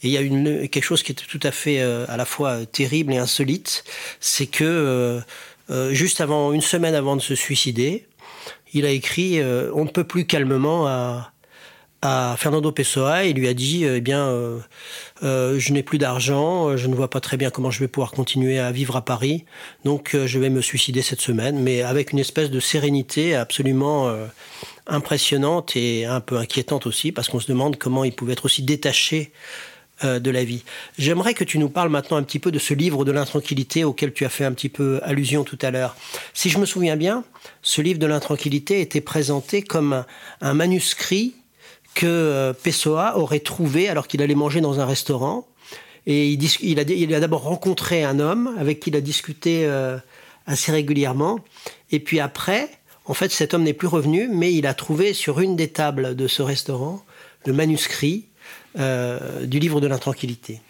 Et 0.02 0.08
il 0.08 0.10
y 0.10 0.18
a 0.18 0.20
une, 0.20 0.68
quelque 0.68 0.84
chose 0.84 1.02
qui 1.02 1.12
est 1.12 1.14
tout 1.14 1.40
à 1.42 1.50
fait 1.50 1.80
à 1.80 2.16
la 2.16 2.26
fois 2.26 2.66
terrible 2.66 3.12
et 3.14 3.16
insolite, 3.16 3.84
c'est 4.20 4.46
que 4.46 4.64
euh, 4.64 5.20
juste 5.90 6.20
avant, 6.20 6.52
une 6.52 6.60
semaine 6.60 6.94
avant 6.94 7.16
de 7.16 7.22
se 7.22 7.34
suicider, 7.34 8.06
il 8.74 8.84
a 8.84 8.90
écrit 8.90 9.40
euh, 9.40 9.70
On 9.74 9.84
ne 9.84 9.88
peut 9.88 10.04
plus 10.04 10.26
calmement 10.26 10.86
à, 10.86 11.30
Fernando 12.36 12.70
Pessoa. 12.70 13.24
Il 13.24 13.36
lui 13.36 13.48
a 13.48 13.54
dit 13.54 13.86
Eh 13.86 14.02
bien, 14.02 14.26
euh, 14.26 15.58
je 15.58 15.72
n'ai 15.72 15.82
plus 15.82 15.96
d'argent, 15.96 16.76
je 16.76 16.86
ne 16.86 16.94
vois 16.94 17.08
pas 17.08 17.20
très 17.20 17.38
bien 17.38 17.48
comment 17.48 17.70
je 17.70 17.80
vais 17.80 17.88
pouvoir 17.88 18.10
continuer 18.10 18.58
à 18.58 18.72
vivre 18.72 18.94
à 18.96 19.02
Paris, 19.02 19.46
donc 19.86 20.14
je 20.14 20.38
vais 20.38 20.50
me 20.50 20.60
suicider 20.60 21.00
cette 21.00 21.22
semaine, 21.22 21.58
mais 21.58 21.80
avec 21.80 22.12
une 22.12 22.18
espèce 22.18 22.50
de 22.50 22.60
sérénité 22.60 23.34
absolument 23.34 24.14
impressionnante 24.86 25.76
et 25.76 26.04
un 26.04 26.20
peu 26.20 26.36
inquiétante 26.36 26.86
aussi, 26.86 27.10
parce 27.10 27.30
qu'on 27.30 27.40
se 27.40 27.48
demande 27.48 27.78
comment 27.78 28.04
il 28.04 28.12
pouvait 28.14 28.34
être 28.34 28.44
aussi 28.44 28.62
détaché 28.62 29.32
euh, 30.04 30.18
de 30.18 30.30
la 30.30 30.44
vie. 30.44 30.64
J'aimerais 30.98 31.34
que 31.34 31.44
tu 31.44 31.58
nous 31.58 31.68
parles 31.68 31.88
maintenant 31.88 32.16
un 32.16 32.22
petit 32.22 32.38
peu 32.38 32.50
de 32.50 32.58
ce 32.58 32.74
livre 32.74 33.04
de 33.04 33.12
l'intranquillité 33.12 33.84
auquel 33.84 34.12
tu 34.12 34.24
as 34.24 34.28
fait 34.28 34.44
un 34.44 34.52
petit 34.52 34.68
peu 34.68 35.00
allusion 35.02 35.44
tout 35.44 35.58
à 35.62 35.70
l'heure. 35.70 35.96
Si 36.32 36.50
je 36.50 36.58
me 36.58 36.66
souviens 36.66 36.96
bien, 36.96 37.24
ce 37.62 37.80
livre 37.80 37.98
de 37.98 38.06
l'intranquillité 38.06 38.80
était 38.80 39.00
présenté 39.00 39.62
comme 39.62 40.04
un, 40.40 40.54
manuscrit 40.54 41.34
que 41.94 42.06
euh, 42.06 42.52
Pessoa 42.52 43.18
aurait 43.18 43.40
trouvé 43.40 43.88
alors 43.88 44.08
qu'il 44.08 44.22
allait 44.22 44.34
manger 44.34 44.60
dans 44.60 44.80
un 44.80 44.86
restaurant. 44.86 45.46
Et 46.06 46.30
il, 46.30 46.78
a, 46.78 47.20
d'abord 47.20 47.42
rencontré 47.42 48.04
un 48.04 48.18
homme 48.20 48.54
avec 48.58 48.80
qui 48.80 48.90
il 48.90 48.96
a 48.96 49.00
discuté 49.00 49.64
euh, 49.64 49.96
assez 50.46 50.70
régulièrement. 50.70 51.40
Et 51.90 52.00
puis 52.00 52.20
après, 52.20 52.68
en 53.06 53.14
fait, 53.14 53.32
cet 53.32 53.54
homme 53.54 53.62
n'est 53.62 53.72
plus 53.72 53.88
revenu, 53.88 54.28
mais 54.30 54.52
il 54.52 54.66
a 54.66 54.74
trouvé 54.74 55.14
sur 55.14 55.40
une 55.40 55.56
des 55.56 55.68
tables 55.68 56.14
de 56.14 56.26
ce 56.26 56.42
restaurant 56.42 57.04
le 57.46 57.52
manuscrit 57.52 58.24
euh, 58.78 59.46
du 59.46 59.58
livre 59.58 59.80
de 59.80 59.86
l'intranquillité. 59.86 60.60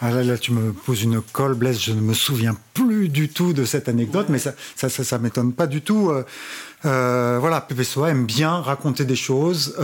Ah 0.00 0.10
là, 0.10 0.24
là, 0.24 0.36
tu 0.36 0.52
me 0.52 0.72
poses 0.72 1.02
une 1.02 1.20
colle, 1.20 1.54
Blaise. 1.54 1.78
Je 1.80 1.92
ne 1.92 2.00
me 2.00 2.12
souviens 2.12 2.56
plus 2.74 3.08
du 3.08 3.28
tout 3.28 3.52
de 3.52 3.64
cette 3.64 3.88
anecdote, 3.88 4.26
mais 4.28 4.38
ça, 4.38 4.52
ça, 4.74 4.88
ça, 4.88 5.18
m'étonne 5.18 5.52
pas 5.52 5.68
du 5.68 5.80
tout. 5.80 6.10
Euh, 6.10 6.24
euh, 6.84 7.38
voilà, 7.40 7.60
Pessoa 7.60 8.10
aime 8.10 8.26
bien 8.26 8.60
raconter 8.60 9.04
des 9.04 9.14
choses, 9.14 9.76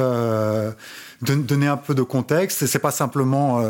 donner 1.22 1.68
un 1.68 1.76
peu 1.76 1.94
de 1.94 2.02
contexte. 2.02 2.62
Et 2.62 2.66
c'est 2.66 2.80
pas 2.80 2.90
simplement 2.90 3.62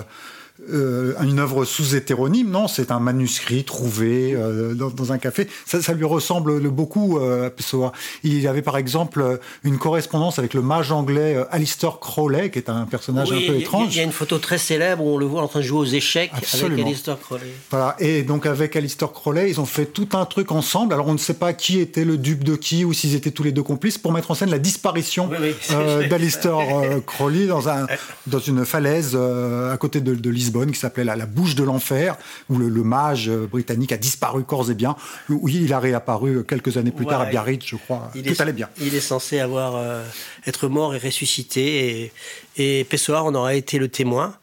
euh, 0.71 1.15
une 1.23 1.39
œuvre 1.39 1.65
sous 1.65 1.95
hétéronyme, 1.95 2.51
non, 2.51 2.67
c'est 2.67 2.91
un 2.91 2.99
manuscrit 2.99 3.63
trouvé 3.63 4.35
euh, 4.35 4.75
dans, 4.75 5.13
un 5.13 5.19
café. 5.19 5.47
Ça, 5.65 5.93
lui 5.93 6.05
ressemble 6.05 6.61
beaucoup 6.69 7.19
euh, 7.19 7.47
à 7.47 7.51
Pessoa. 7.51 7.93
Il 8.25 8.47
avait 8.49 8.63
par 8.63 8.77
exemple 8.77 9.39
une 9.63 9.79
correspondance 9.79 10.39
avec 10.39 10.55
le 10.55 10.63
mage 10.63 10.91
anglais 10.91 11.37
Alistair 11.53 12.01
Crowley, 12.01 12.51
qui 12.51 12.59
est 12.59 12.71
un 12.71 12.87
personnage 12.87 13.31
un 13.31 13.41
peu 13.47 13.57
étrange. 13.57 13.95
Il 13.95 13.99
y 13.99 14.01
a 14.01 14.03
une 14.03 14.13
photo 14.13 14.39
très 14.39 14.59
célèbre 14.59 15.05
où 15.05 15.15
on 15.15 15.17
le 15.17 15.27
voit 15.27 15.43
en 15.43 15.49
train 15.49 15.61
de 15.61 15.65
jouer 15.65 15.79
aux 15.79 15.85
échecs 15.85 16.33
avec 16.33 16.79
Alistair 16.79 17.19
Crowley. 17.21 17.47
Voilà, 17.71 17.95
et 18.01 18.23
donc 18.25 18.45
avec 18.45 18.75
Alistair 18.75 19.13
Crowley, 19.13 19.51
ils 19.51 19.61
ont 19.61 19.67
fait 19.67 19.87
tout 19.87 20.09
un 20.13 20.25
truc 20.25 20.51
ensemble. 20.51 20.93
Alors 20.93 21.07
on 21.07 21.13
ne 21.13 21.19
sait 21.19 21.35
pas 21.35 21.53
qui 21.53 21.79
était 21.79 22.05
le 22.05 22.19
dupe 22.19 22.43
de 22.43 22.57
qui 22.57 22.85
ou 22.85 22.93
s'ils 22.93 23.15
étaient 23.15 23.31
tous 23.31 23.45
les 23.45 23.53
deux 23.53 23.63
complices 23.63 23.99
pour 23.99 24.13
mettre 24.13 24.33
en 24.33 24.35
scène 24.35 24.51
la 24.51 24.59
disparition 24.59 25.31
d'Alistair 26.11 26.59
Crowley 27.07 27.47
dans, 27.47 27.69
un, 27.69 27.87
dans 28.27 28.41
une 28.41 28.65
falaise 28.65 29.15
à 29.17 29.77
côté 29.77 30.01
de, 30.01 30.15
de 30.15 30.31
Lisbonne 30.49 30.73
qui 30.73 30.79
s'appelait 30.79 31.05
la, 31.05 31.27
bouche 31.27 31.55
de 31.55 31.63
l'enfer, 31.63 32.17
où 32.49 32.57
le, 32.57 32.83
mage 32.83 33.29
euh, 33.29 33.47
britannique 33.47 33.93
a 33.93 33.99
disparu 33.99 34.45
corps 34.45 34.71
et 34.71 34.75
bien, 34.75 34.97
où 35.29 35.47
il 35.49 35.73
a 35.75 35.79
réapparu 35.79 36.45
quelques 36.45 36.79
années 36.79 36.91
plus 36.91 37.05
tard 37.05 37.21
à 37.21 37.27
Biarritz, 37.27 37.67
je 37.67 37.77
crois. 37.77 38.11
Tout 38.15 38.35
allait 38.39 38.53
bien. 38.55 38.71
Il 38.81 38.95
est 38.95 39.01
censé 39.01 39.41
avoir 39.41 39.77
euh, 39.77 40.03
être 40.47 40.69
mort 40.69 40.95
et 40.95 40.99
ressuscité, 40.99 42.13
et, 42.57 42.81
et 42.81 42.85
Pessoa 42.85 43.23
en 43.23 43.35
aura 43.35 43.55
été 43.55 43.79
le 43.79 43.89
témoin. 43.89 44.35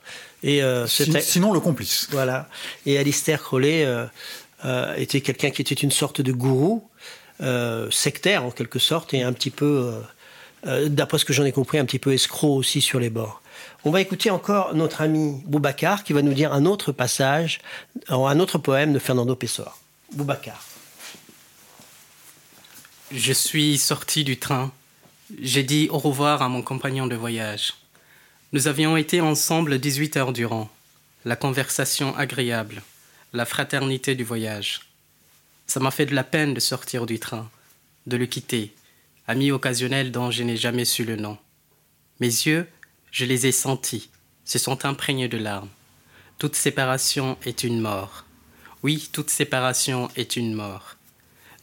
Et, 0.43 0.61
euh, 0.61 0.85
sinon 0.85 1.53
le 1.53 1.59
complice. 1.59 2.07
Voilà. 2.11 2.47
Et 2.85 2.99
Alistair 2.99 3.41
Crowley 3.41 3.87
était 4.97 5.21
quelqu'un 5.21 5.49
qui 5.49 5.61
était 5.61 5.73
une 5.73 5.91
sorte 5.91 6.21
de 6.21 6.31
gourou, 6.31 6.87
sectaire 7.89 8.45
en 8.45 8.51
quelque 8.51 8.77
sorte, 8.77 9.15
et 9.15 9.23
un 9.23 9.33
petit 9.33 9.49
peu, 9.49 9.91
d'après 10.65 11.17
ce 11.17 11.25
que 11.25 11.33
j'en 11.33 11.45
ai 11.45 11.51
compris, 11.51 11.79
un 11.79 11.85
petit 11.85 11.99
peu 11.99 12.13
escroc 12.13 12.55
aussi 12.55 12.81
sur 12.81 12.99
les 12.99 13.09
bords. 13.09 13.41
On 13.87 13.91
va 13.91 14.01
écouter 14.01 14.31
encore 14.31 14.73
notre 14.73 15.01
ami 15.01 15.43
Boubacar 15.45 16.03
qui 16.03 16.13
va 16.13 16.23
nous 16.23 16.33
dire 16.33 16.51
un 16.51 16.65
autre 16.65 16.91
passage, 16.91 17.59
un 18.09 18.39
autre 18.39 18.57
poème 18.57 18.93
de 18.93 18.97
Fernando 18.97 19.35
Pessoa. 19.35 19.77
Boubacar. 20.11 20.59
Je 23.11 23.31
suis 23.31 23.77
sorti 23.77 24.23
du 24.23 24.39
train. 24.39 24.71
J'ai 25.39 25.61
dit 25.61 25.87
au 25.91 25.99
revoir 25.99 26.41
à 26.41 26.49
mon 26.49 26.63
compagnon 26.63 27.05
de 27.05 27.15
voyage. 27.15 27.75
Nous 28.53 28.67
avions 28.67 28.97
été 28.97 29.21
ensemble 29.21 29.77
18 29.77 30.17
heures 30.17 30.33
durant. 30.33 30.67
La 31.23 31.35
conversation 31.35 32.17
agréable, 32.17 32.81
la 33.33 33.45
fraternité 33.45 34.15
du 34.15 34.23
voyage. 34.23 34.79
Ça 35.67 35.79
m'a 35.79 35.91
fait 35.91 36.07
de 36.07 36.15
la 36.15 36.23
peine 36.23 36.55
de 36.55 36.59
sortir 36.59 37.05
du 37.05 37.19
train, 37.19 37.51
de 38.07 38.17
le 38.17 38.25
quitter, 38.25 38.73
ami 39.27 39.51
occasionnel 39.51 40.11
dont 40.11 40.31
je 40.31 40.41
n'ai 40.41 40.57
jamais 40.57 40.85
su 40.85 41.05
le 41.05 41.17
nom. 41.17 41.37
Mes 42.19 42.27
yeux 42.27 42.67
je 43.15 43.23
les 43.23 43.47
ai 43.47 43.53
sentis, 43.53 44.09
se 44.43 44.59
sont 44.59 44.85
imprégnés 44.85 45.29
de 45.29 45.37
larmes. 45.37 45.69
Toute 46.37 46.53
séparation 46.53 47.37
est 47.45 47.63
une 47.63 47.79
mort. 47.79 48.25
Oui, 48.83 49.07
toute 49.13 49.29
séparation 49.29 50.09
est 50.17 50.35
une 50.35 50.53
mort. 50.53 50.97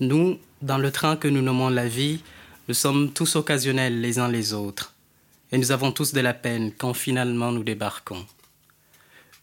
Nous, 0.00 0.38
dans 0.62 0.78
le 0.78 0.90
train 0.90 1.14
que 1.14 1.28
nous 1.28 1.42
nommons 1.42 1.68
la 1.68 1.86
vie, 1.86 2.20
nous 2.68 2.74
sommes 2.74 3.12
tous 3.12 3.36
occasionnels 3.36 4.00
les 4.00 4.18
uns 4.18 4.28
les 4.28 4.54
autres, 4.54 4.94
et 5.52 5.58
nous 5.58 5.72
avons 5.72 5.92
tous 5.92 6.14
de 6.14 6.22
la 6.22 6.32
peine 6.32 6.72
quand 6.72 6.94
finalement 6.94 7.52
nous 7.52 7.64
débarquons. 7.64 8.26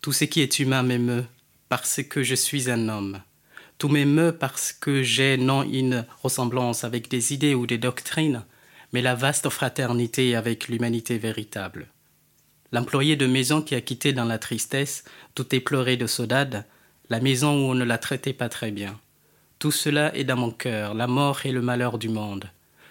Tout 0.01 0.11
ce 0.11 0.25
qui 0.25 0.41
est 0.41 0.57
humain 0.57 0.81
m'émeut 0.81 1.25
parce 1.69 2.01
que 2.01 2.23
je 2.23 2.33
suis 2.33 2.71
un 2.71 2.89
homme. 2.89 3.21
Tout 3.77 3.89
m'émeut 3.89 4.31
parce 4.31 4.73
que 4.73 5.03
j'ai 5.03 5.37
non 5.37 5.61
une 5.61 6.07
ressemblance 6.23 6.83
avec 6.83 7.07
des 7.07 7.35
idées 7.35 7.53
ou 7.53 7.67
des 7.67 7.77
doctrines, 7.77 8.43
mais 8.93 9.03
la 9.03 9.13
vaste 9.13 9.49
fraternité 9.49 10.35
avec 10.35 10.69
l'humanité 10.69 11.19
véritable. 11.19 11.87
L'employé 12.71 13.15
de 13.15 13.25
maison 13.25 13.61
qui 13.61 13.75
a 13.75 13.81
quitté 13.81 14.13
dans 14.13 14.25
la 14.25 14.37
tristesse, 14.37 15.03
tout 15.33 15.55
éploré 15.55 15.97
de 15.97 16.07
saudade, 16.07 16.65
la 17.09 17.19
maison 17.19 17.53
où 17.53 17.71
on 17.71 17.75
ne 17.75 17.83
la 17.83 17.97
traitait 17.97 18.33
pas 18.33 18.49
très 18.49 18.71
bien. 18.71 18.99
Tout 19.57 19.71
cela 19.71 20.15
est 20.15 20.23
dans 20.23 20.37
mon 20.37 20.51
cœur, 20.51 20.93
la 20.93 21.07
mort 21.07 21.45
et 21.45 21.51
le 21.51 21.61
malheur 21.61 21.97
du 21.97 22.09
monde. 22.09 22.49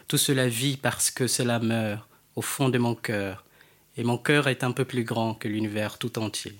Tout 0.08 0.18
cela 0.18 0.48
vit 0.48 0.76
parce 0.76 1.10
que 1.10 1.26
cela 1.26 1.58
meurt 1.60 2.06
au 2.34 2.42
fond 2.42 2.68
de 2.68 2.78
mon 2.78 2.94
cœur, 2.94 3.44
et 3.96 4.04
mon 4.04 4.18
cœur 4.18 4.48
est 4.48 4.62
un 4.64 4.72
peu 4.72 4.84
plus 4.84 5.04
grand 5.04 5.34
que 5.34 5.48
l'univers 5.48 5.98
tout 5.98 6.18
entier. 6.18 6.54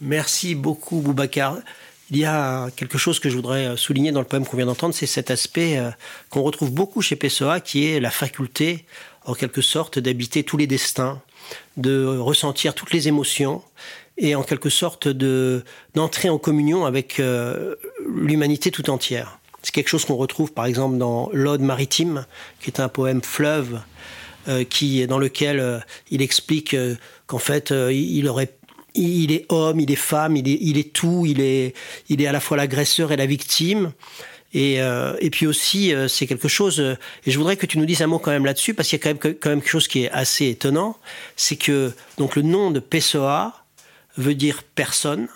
Merci 0.00 0.54
beaucoup, 0.54 1.00
Boubacar. 1.00 1.58
Il 2.10 2.18
y 2.18 2.24
a 2.24 2.70
quelque 2.76 2.98
chose 2.98 3.20
que 3.20 3.28
je 3.28 3.36
voudrais 3.36 3.76
souligner 3.76 4.12
dans 4.12 4.20
le 4.20 4.26
poème 4.26 4.46
qu'on 4.46 4.56
vient 4.56 4.66
d'entendre, 4.66 4.94
c'est 4.94 5.06
cet 5.06 5.30
aspect 5.30 5.76
euh, 5.78 5.90
qu'on 6.30 6.42
retrouve 6.42 6.72
beaucoup 6.72 7.02
chez 7.02 7.16
Pessoa, 7.16 7.60
qui 7.60 7.86
est 7.86 8.00
la 8.00 8.10
faculté 8.10 8.86
en 9.28 9.34
quelque 9.34 9.60
sorte 9.60 9.98
d'habiter 9.98 10.42
tous 10.42 10.56
les 10.56 10.66
destins, 10.66 11.20
de 11.76 12.04
ressentir 12.06 12.74
toutes 12.74 12.92
les 12.92 13.08
émotions 13.08 13.62
et 14.16 14.34
en 14.34 14.42
quelque 14.42 14.70
sorte 14.70 15.06
de 15.06 15.64
d'entrer 15.94 16.30
en 16.30 16.38
communion 16.38 16.86
avec 16.86 17.20
euh, 17.20 17.76
l'humanité 18.08 18.70
tout 18.70 18.88
entière. 18.88 19.38
C'est 19.62 19.72
quelque 19.72 19.88
chose 19.88 20.06
qu'on 20.06 20.16
retrouve 20.16 20.52
par 20.52 20.64
exemple 20.64 20.96
dans 20.96 21.28
l'Ode 21.32 21.60
maritime, 21.60 22.24
qui 22.60 22.70
est 22.70 22.80
un 22.80 22.88
poème 22.88 23.20
fleuve, 23.22 23.80
euh, 24.48 24.64
qui 24.64 25.06
dans 25.06 25.18
lequel 25.18 25.60
euh, 25.60 25.78
il 26.10 26.22
explique 26.22 26.74
qu'en 27.26 27.38
fait 27.38 27.70
il 27.90 28.26
est 29.30 29.46
homme, 29.50 29.78
il 29.78 29.90
est 29.90 29.96
femme, 29.96 30.36
il 30.36 30.48
est, 30.48 30.58
il 30.62 30.78
est 30.78 30.90
tout, 30.94 31.26
il 31.26 31.42
est, 31.42 31.74
il 32.08 32.22
est 32.22 32.26
à 32.26 32.32
la 32.32 32.40
fois 32.40 32.56
l'agresseur 32.56 33.12
et 33.12 33.16
la 33.16 33.26
victime. 33.26 33.92
Et, 34.54 34.80
euh, 34.80 35.14
et 35.20 35.28
puis 35.30 35.46
aussi, 35.46 35.92
euh, 35.92 36.08
c'est 36.08 36.26
quelque 36.26 36.48
chose, 36.48 36.80
euh, 36.80 36.96
et 37.26 37.30
je 37.30 37.36
voudrais 37.36 37.56
que 37.56 37.66
tu 37.66 37.78
nous 37.78 37.84
dises 37.84 38.00
un 38.00 38.06
mot 38.06 38.18
quand 38.18 38.30
même 38.30 38.46
là-dessus, 38.46 38.72
parce 38.72 38.88
qu'il 38.88 38.98
y 38.98 39.00
a 39.00 39.02
quand 39.02 39.24
même, 39.24 39.34
quand 39.34 39.50
même 39.50 39.60
quelque 39.60 39.70
chose 39.70 39.88
qui 39.88 40.04
est 40.04 40.10
assez 40.10 40.48
étonnant, 40.48 40.96
c'est 41.36 41.56
que 41.56 41.92
donc 42.16 42.34
le 42.34 42.42
nom 42.42 42.70
de 42.70 42.80
Pessoa 42.80 43.64
veut 44.16 44.34
dire 44.34 44.62
personne, 44.62 45.28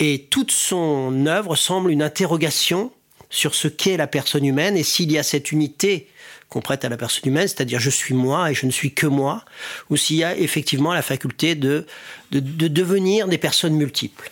et 0.00 0.26
toute 0.28 0.50
son 0.50 1.26
œuvre 1.26 1.56
semble 1.56 1.90
une 1.90 2.02
interrogation 2.02 2.92
sur 3.30 3.54
ce 3.54 3.68
qu'est 3.68 3.96
la 3.96 4.06
personne 4.06 4.44
humaine, 4.44 4.76
et 4.76 4.82
s'il 4.82 5.10
y 5.10 5.18
a 5.18 5.22
cette 5.22 5.50
unité 5.50 6.08
qu'on 6.50 6.60
prête 6.60 6.84
à 6.84 6.90
la 6.90 6.98
personne 6.98 7.30
humaine, 7.30 7.48
c'est-à-dire 7.48 7.80
je 7.80 7.90
suis 7.90 8.14
moi 8.14 8.50
et 8.50 8.54
je 8.54 8.66
ne 8.66 8.70
suis 8.70 8.92
que 8.92 9.06
moi, 9.06 9.44
ou 9.88 9.96
s'il 9.96 10.16
y 10.16 10.24
a 10.24 10.36
effectivement 10.36 10.92
la 10.92 11.02
faculté 11.02 11.54
de, 11.54 11.86
de, 12.32 12.40
de 12.40 12.68
devenir 12.68 13.28
des 13.28 13.38
personnes 13.38 13.74
multiples. 13.74 14.30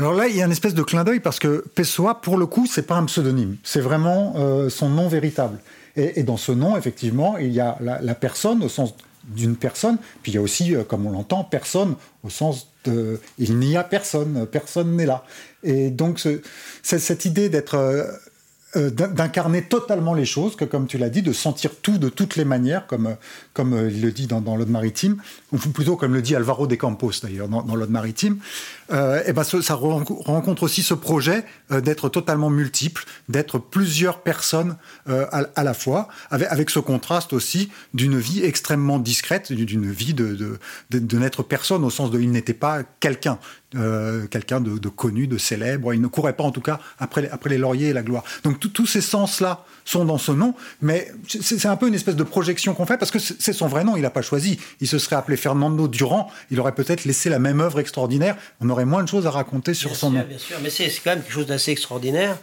Alors 0.00 0.14
là, 0.14 0.28
il 0.28 0.34
y 0.34 0.40
a 0.40 0.46
une 0.46 0.50
espèce 0.50 0.72
de 0.72 0.82
clin 0.82 1.04
d'œil 1.04 1.20
parce 1.20 1.38
que 1.38 1.62
Pessoa, 1.74 2.22
pour 2.22 2.38
le 2.38 2.46
coup, 2.46 2.64
c'est 2.64 2.86
pas 2.86 2.94
un 2.94 3.04
pseudonyme, 3.04 3.58
c'est 3.62 3.82
vraiment 3.82 4.32
euh, 4.38 4.70
son 4.70 4.88
nom 4.88 5.08
véritable. 5.08 5.58
Et, 5.94 6.22
dans 6.22 6.38
ce 6.38 6.52
nom, 6.52 6.74
effectivement, 6.78 7.36
il 7.36 7.52
y 7.52 7.60
a 7.60 7.76
la, 7.82 8.14
personne 8.14 8.64
au 8.64 8.70
sens 8.70 8.94
d'une 9.24 9.56
personne, 9.56 9.98
puis 10.22 10.32
il 10.32 10.36
y 10.36 10.38
a 10.38 10.40
aussi, 10.40 10.74
euh, 10.74 10.84
comme 10.84 11.04
on 11.04 11.12
l'entend, 11.12 11.44
personne 11.44 11.96
au 12.24 12.30
sens 12.30 12.68
de 12.86 13.20
il 13.36 13.58
n'y 13.58 13.76
a 13.76 13.84
personne, 13.84 14.46
personne 14.46 14.96
n'est 14.96 15.04
là. 15.04 15.22
Et 15.64 15.90
donc 15.90 16.26
cette 16.82 17.24
idée 17.26 17.50
d'être 17.50 17.74
euh, 17.74 18.04
d'incarner 18.76 19.62
totalement 19.62 20.14
les 20.14 20.24
choses, 20.24 20.54
que 20.54 20.64
comme 20.64 20.86
tu 20.86 20.96
l'as 20.96 21.10
dit, 21.10 21.22
de 21.22 21.32
sentir 21.32 21.72
tout 21.82 21.98
de 21.98 22.08
toutes 22.08 22.36
les 22.36 22.44
manières, 22.44 22.86
comme, 22.86 23.16
comme 23.52 23.72
euh, 23.74 23.90
il 23.90 24.00
le 24.00 24.12
dit 24.12 24.28
dans, 24.28 24.40
dans 24.40 24.56
maritime, 24.64 25.16
ou 25.50 25.58
plutôt 25.58 25.96
comme 25.96 26.14
le 26.14 26.22
dit 26.22 26.36
Alvaro 26.36 26.68
de 26.68 26.76
Campos 26.76 27.12
d'ailleurs 27.22 27.48
dans, 27.48 27.62
dans 27.62 27.76
maritime, 27.88 28.38
euh, 28.92 29.22
et 29.26 29.32
ben 29.32 29.42
ça 29.42 29.74
rencontre 29.74 30.62
aussi 30.62 30.82
ce 30.82 30.94
projet 30.94 31.44
d'être 31.70 32.08
totalement 32.08 32.50
multiple, 32.50 33.04
d'être 33.28 33.58
plusieurs 33.58 34.22
personnes 34.22 34.76
à, 35.06 35.64
la 35.64 35.74
fois, 35.74 36.08
avec, 36.30 36.48
avec 36.50 36.70
ce 36.70 36.78
contraste 36.78 37.32
aussi 37.32 37.70
d'une 37.94 38.18
vie 38.18 38.44
extrêmement 38.44 38.98
discrète, 38.98 39.52
d'une 39.52 39.90
vie 39.90 40.14
de, 40.14 40.34
de, 40.34 40.58
de, 40.90 40.98
de 40.98 41.18
n'être 41.18 41.42
personne 41.42 41.84
au 41.84 41.90
sens 41.90 42.10
de 42.10 42.20
il 42.20 42.30
n'était 42.30 42.54
pas 42.54 42.82
quelqu'un. 43.00 43.38
Euh, 43.76 44.26
quelqu'un 44.26 44.60
de, 44.60 44.88
connu, 44.88 45.28
de 45.28 45.38
célèbre. 45.38 45.94
Il 45.94 46.00
ne 46.00 46.08
courait 46.08 46.32
pas 46.32 46.42
en 46.42 46.50
tout 46.50 46.60
cas 46.60 46.80
après, 46.98 47.30
après 47.30 47.50
les 47.50 47.58
lauriers 47.58 47.90
et 47.90 47.92
la 47.92 48.02
gloire. 48.02 48.24
Donc 48.42 48.58
tous 48.58 48.86
ces 48.86 49.00
sens-là 49.00 49.64
sont 49.84 50.04
dans 50.04 50.18
ce 50.18 50.32
nom, 50.32 50.54
mais 50.82 51.12
c'est 51.28 51.66
un 51.66 51.76
peu 51.76 51.86
une 51.86 51.94
espèce 51.94 52.16
de 52.16 52.24
projection 52.24 52.74
qu'on 52.74 52.84
fait 52.84 52.98
parce 52.98 53.12
que 53.12 53.20
c'est 53.20 53.52
son 53.52 53.68
vrai 53.68 53.84
nom, 53.84 53.94
il 53.94 54.02
n'a 54.02 54.10
pas 54.10 54.22
choisi. 54.22 54.58
Il 54.80 54.88
se 54.88 54.98
serait 54.98 55.14
appelé 55.14 55.36
Fernando 55.36 55.86
Durand, 55.86 56.32
il 56.50 56.58
aurait 56.58 56.74
peut-être 56.74 57.04
laissé 57.04 57.30
la 57.30 57.38
même 57.38 57.60
œuvre 57.60 57.78
extraordinaire, 57.78 58.36
on 58.60 58.68
aurait 58.70 58.84
moins 58.84 59.04
de 59.04 59.08
choses 59.08 59.28
à 59.28 59.30
raconter 59.30 59.72
sur 59.72 59.94
son 59.94 60.10
nom. 60.10 60.24
Bien 60.28 60.38
sûr, 60.38 60.56
mais 60.62 60.70
c'est 60.70 60.90
quand 61.04 61.10
même 61.10 61.22
quelque 61.22 61.32
chose 61.32 61.46
d'assez 61.46 61.70
extraordinaire 61.70 62.38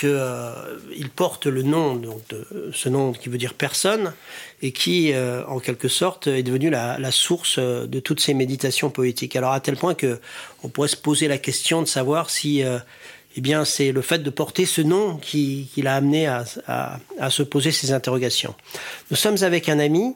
qu'il 0.00 0.08
euh, 0.08 1.08
porte 1.14 1.46
le 1.46 1.62
nom, 1.62 1.94
donc 1.94 2.26
de, 2.28 2.70
ce 2.72 2.88
nom 2.88 3.12
qui 3.12 3.28
veut 3.28 3.36
dire 3.36 3.52
personne, 3.52 4.14
et 4.62 4.72
qui, 4.72 5.12
euh, 5.12 5.44
en 5.46 5.60
quelque 5.60 5.88
sorte, 5.88 6.26
est 6.26 6.42
devenu 6.42 6.70
la, 6.70 7.10
source 7.10 7.56
euh, 7.58 7.86
de 7.86 8.00
toutes 8.00 8.20
ces 8.20 8.32
méditations 8.32 8.88
poétiques. 8.88 9.36
Alors 9.36 9.52
à 9.52 9.60
tel 9.60 9.76
point 9.76 9.94
que 9.94 10.18
on 10.62 10.68
pourrait 10.68 10.88
se 10.88 10.96
poser 10.96 11.28
la 11.28 11.36
question 11.36 11.82
de 11.82 11.86
savoir 11.86 12.30
si, 12.30 12.62
eh 12.62 13.40
bien, 13.40 13.64
c'est 13.66 13.92
le 13.92 14.00
fait 14.00 14.18
de 14.20 14.30
porter 14.30 14.64
ce 14.64 14.80
nom 14.80 15.16
qui, 15.18 15.68
l'a 15.76 15.96
amené 15.96 16.26
à, 16.26 16.44
à, 17.18 17.30
se 17.30 17.42
poser 17.42 17.70
ces 17.70 17.92
interrogations. 17.92 18.54
Nous 19.10 19.16
sommes 19.16 19.42
avec 19.42 19.68
un 19.68 19.78
ami 19.78 20.14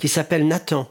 qui 0.00 0.08
s'appelle 0.08 0.46
Nathan 0.46 0.88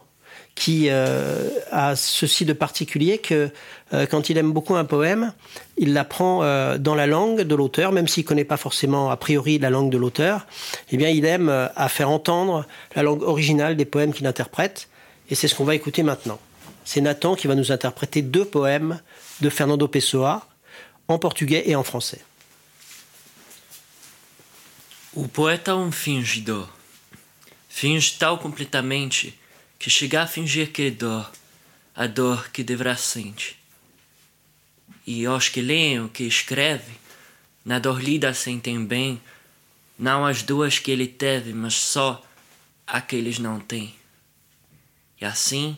qui 0.60 0.90
euh, 0.90 1.50
a 1.72 1.96
ceci 1.96 2.44
de 2.44 2.52
particulier 2.52 3.18
que 3.18 3.50
euh, 3.94 4.06
quand 4.06 4.30
il 4.30 4.38
aime 4.38 4.52
beaucoup 4.52 4.76
un 4.76 4.84
poème, 4.84 5.32
il 5.78 5.94
l'apprend 5.94 6.44
euh, 6.44 6.78
dans 6.78 6.96
la 6.96 7.08
langue 7.08 7.44
de 7.44 7.56
l'auteur, 7.56 7.94
même 7.94 8.10
s'il 8.10 8.24
ne 8.24 8.28
connaît 8.28 8.44
pas 8.44 8.58
forcément 8.58 9.10
a 9.10 9.16
priori 9.16 9.58
la 9.58 9.70
langue 9.70 9.90
de 9.90 9.98
l'auteur. 9.98 10.46
Eh 10.92 10.98
bien, 10.98 11.08
il 11.08 11.24
aime 11.24 11.48
à 11.48 11.88
faire 11.88 12.10
entendre 12.10 12.66
la 12.94 13.04
langue 13.04 13.24
originale 13.24 13.78
des 13.78 13.86
poèmes 13.86 14.12
qu'il 14.12 14.28
interprète, 14.28 14.90
et 15.30 15.36
c'est 15.36 15.48
ce 15.48 15.56
qu'on 15.56 15.64
va 15.64 15.76
écouter 15.76 16.04
maintenant. 16.04 16.40
C'est 16.84 17.00
Nathan 17.00 17.36
qui 17.36 17.48
va 17.48 17.56
nous 17.56 17.72
interpréter 17.72 18.22
deux 18.22 18.44
poèmes 18.44 19.00
de 19.40 19.50
Fernando 19.50 19.88
Pessoa 19.88 20.46
en 21.08 21.20
portugais 21.20 21.64
et 21.68 21.76
en 21.78 21.84
français. 21.84 22.20
O 25.16 25.26
poeta 25.26 25.72
é 25.72 25.76
um 25.76 25.92
fingidor. 25.92 26.70
Finge 27.70 28.18
tal 28.20 28.38
completamente 28.38 29.39
que 29.80 29.90
chega 29.90 30.22
a 30.22 30.28
fingir 30.28 30.74
que 30.74 30.84
é 30.84 30.92
dor, 30.92 31.32
a 31.96 32.06
dor 32.06 32.52
que 32.52 32.64
deverá 32.64 32.98
sente. 32.98 33.58
E 35.08 35.26
aos 35.26 35.48
que 35.48 35.62
leem 35.62 36.02
o 36.02 36.10
que 36.10 36.24
escreve, 36.26 36.92
na 37.64 37.80
dor 37.80 38.04
lida 38.04 38.34
sentem 38.34 38.86
bem, 38.86 39.22
não 39.98 40.26
as 40.26 40.44
duas 40.44 40.78
que 40.78 40.92
ele 40.92 41.08
teve, 41.08 41.54
mas 41.54 41.76
só 41.76 42.22
a 42.86 43.00
que 43.00 43.16
eles 43.16 43.40
não 43.40 43.60
têm. 43.60 43.96
E 45.20 45.26
assim, 45.26 45.78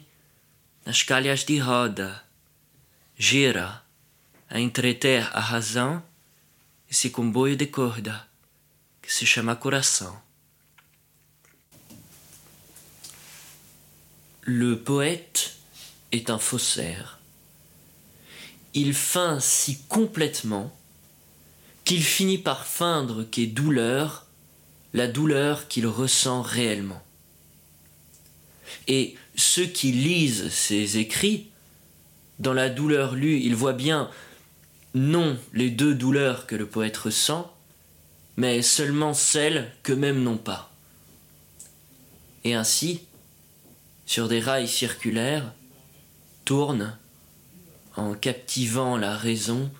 nas 0.83 1.03
calhas 1.03 1.43
de 1.43 1.59
roda, 1.59 2.23
gira 3.15 3.83
a 4.49 4.59
entreter 4.59 5.29
a 5.31 5.39
razão 5.39 6.03
esse 6.89 7.09
comboio 7.09 7.55
de 7.55 7.67
corda 7.67 8.27
que 9.01 9.13
se 9.13 9.25
chama 9.25 9.55
coração. 9.55 10.21
Le 14.53 14.77
poète 14.77 15.53
est 16.11 16.29
un 16.29 16.37
faussaire. 16.37 17.19
Il 18.73 18.93
feint 18.93 19.39
si 19.39 19.77
complètement 19.83 20.75
qu'il 21.85 22.03
finit 22.03 22.37
par 22.37 22.65
feindre 22.65 23.23
qu'est 23.23 23.47
douleur 23.47 24.25
la 24.93 25.07
douleur 25.07 25.69
qu'il 25.69 25.87
ressent 25.87 26.41
réellement. 26.41 27.01
Et 28.89 29.15
ceux 29.37 29.67
qui 29.67 29.93
lisent 29.93 30.49
ses 30.49 30.97
écrits, 30.97 31.47
dans 32.39 32.53
la 32.53 32.69
douleur 32.69 33.15
lue, 33.15 33.39
ils 33.39 33.55
voient 33.55 33.71
bien 33.71 34.11
non 34.93 35.39
les 35.53 35.69
deux 35.69 35.95
douleurs 35.95 36.45
que 36.45 36.57
le 36.57 36.65
poète 36.65 36.97
ressent, 36.97 37.55
mais 38.35 38.61
seulement 38.61 39.13
celles 39.13 39.71
qu'eux-mêmes 39.83 40.21
n'ont 40.21 40.35
pas. 40.35 40.73
Et 42.43 42.53
ainsi, 42.53 43.05
sur 44.11 44.27
des 44.27 44.41
rails 44.41 44.67
circulaires, 44.67 45.53
tourne, 46.43 46.99
en 47.95 48.13
captivant 48.13 48.97
la 48.97 49.15
raison, 49.15 49.71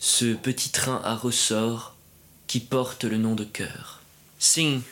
ce 0.00 0.34
petit 0.34 0.70
train 0.70 1.00
à 1.04 1.14
ressort 1.14 1.94
qui 2.48 2.58
porte 2.58 3.04
le 3.04 3.16
nom 3.16 3.36
de 3.36 3.44
cœur. 3.44 4.00
Sim, 4.40 4.82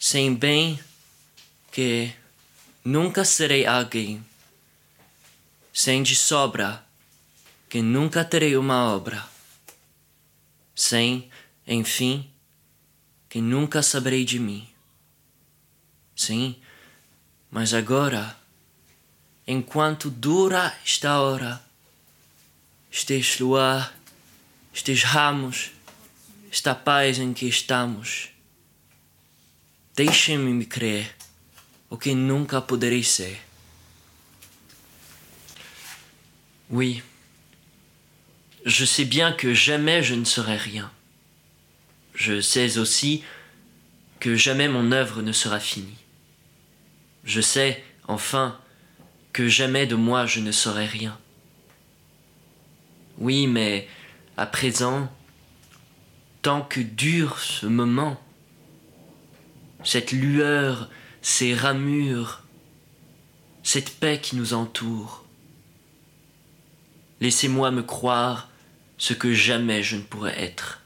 sem 0.00 0.34
bem 0.34 0.80
que 1.70 2.10
nunca 2.84 3.24
serei 3.24 3.64
alguém, 3.64 4.20
sem 5.72 6.02
de 6.02 6.16
sobra 6.16 6.84
que 7.68 7.80
nunca 7.80 8.24
terei 8.24 8.56
uma 8.56 8.92
obra, 8.92 9.24
sem, 10.74 11.30
enfim, 11.68 12.28
que 13.28 13.40
nunca 13.40 13.80
saberei 13.80 14.24
de 14.24 14.40
mim. 14.40 14.71
Sim, 16.22 16.54
mas 17.50 17.74
agora, 17.74 18.36
enquanto 19.44 20.08
dura 20.08 20.72
esta 20.86 21.18
hora, 21.18 21.60
estes 22.92 23.40
luar, 23.40 23.92
estes 24.72 25.02
ramos, 25.02 25.72
esta 26.48 26.76
paz 26.76 27.18
em 27.18 27.32
que 27.32 27.46
estamos, 27.46 28.28
deixem-me 29.96 30.52
me 30.52 30.64
crer 30.64 31.12
o 31.90 31.98
que 31.98 32.14
nunca 32.14 32.62
poderei 32.62 33.02
ser. 33.02 33.42
Oui, 36.70 37.02
je 38.64 38.86
sais 38.86 39.04
bien 39.04 39.32
que 39.32 39.52
jamais 39.54 40.04
je 40.04 40.14
ne 40.14 40.24
serai 40.24 40.56
rien. 40.56 40.88
Je 42.14 42.40
sais 42.40 42.78
aussi 42.78 43.24
que 44.20 44.36
jamais 44.36 44.68
mon 44.68 44.92
œuvre 44.92 45.20
ne 45.20 45.32
sera 45.32 45.58
finie. 45.58 46.01
Je 47.24 47.40
sais, 47.40 47.82
enfin, 48.08 48.58
que 49.32 49.48
jamais 49.48 49.86
de 49.86 49.94
moi 49.94 50.26
je 50.26 50.40
ne 50.40 50.52
saurai 50.52 50.86
rien. 50.86 51.18
Oui, 53.18 53.46
mais 53.46 53.88
à 54.36 54.46
présent, 54.46 55.10
tant 56.42 56.62
que 56.62 56.80
dure 56.80 57.38
ce 57.38 57.66
moment, 57.66 58.20
cette 59.84 60.12
lueur, 60.12 60.88
ces 61.20 61.54
ramures, 61.54 62.42
cette 63.62 63.98
paix 63.98 64.20
qui 64.20 64.36
nous 64.36 64.54
entoure, 64.54 65.24
laissez-moi 67.20 67.70
me 67.70 67.82
croire 67.82 68.48
ce 68.98 69.14
que 69.14 69.32
jamais 69.32 69.82
je 69.82 69.96
ne 69.96 70.02
pourrais 70.02 70.40
être. 70.40 70.81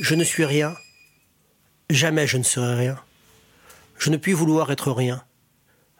Je 0.00 0.14
ne 0.14 0.24
suis 0.24 0.46
rien. 0.46 0.74
Jamais 1.90 2.26
je 2.26 2.38
ne 2.38 2.42
serai 2.42 2.74
rien. 2.74 2.98
Je 3.98 4.08
ne 4.08 4.16
puis 4.16 4.32
vouloir 4.32 4.72
être 4.72 4.92
rien. 4.92 5.22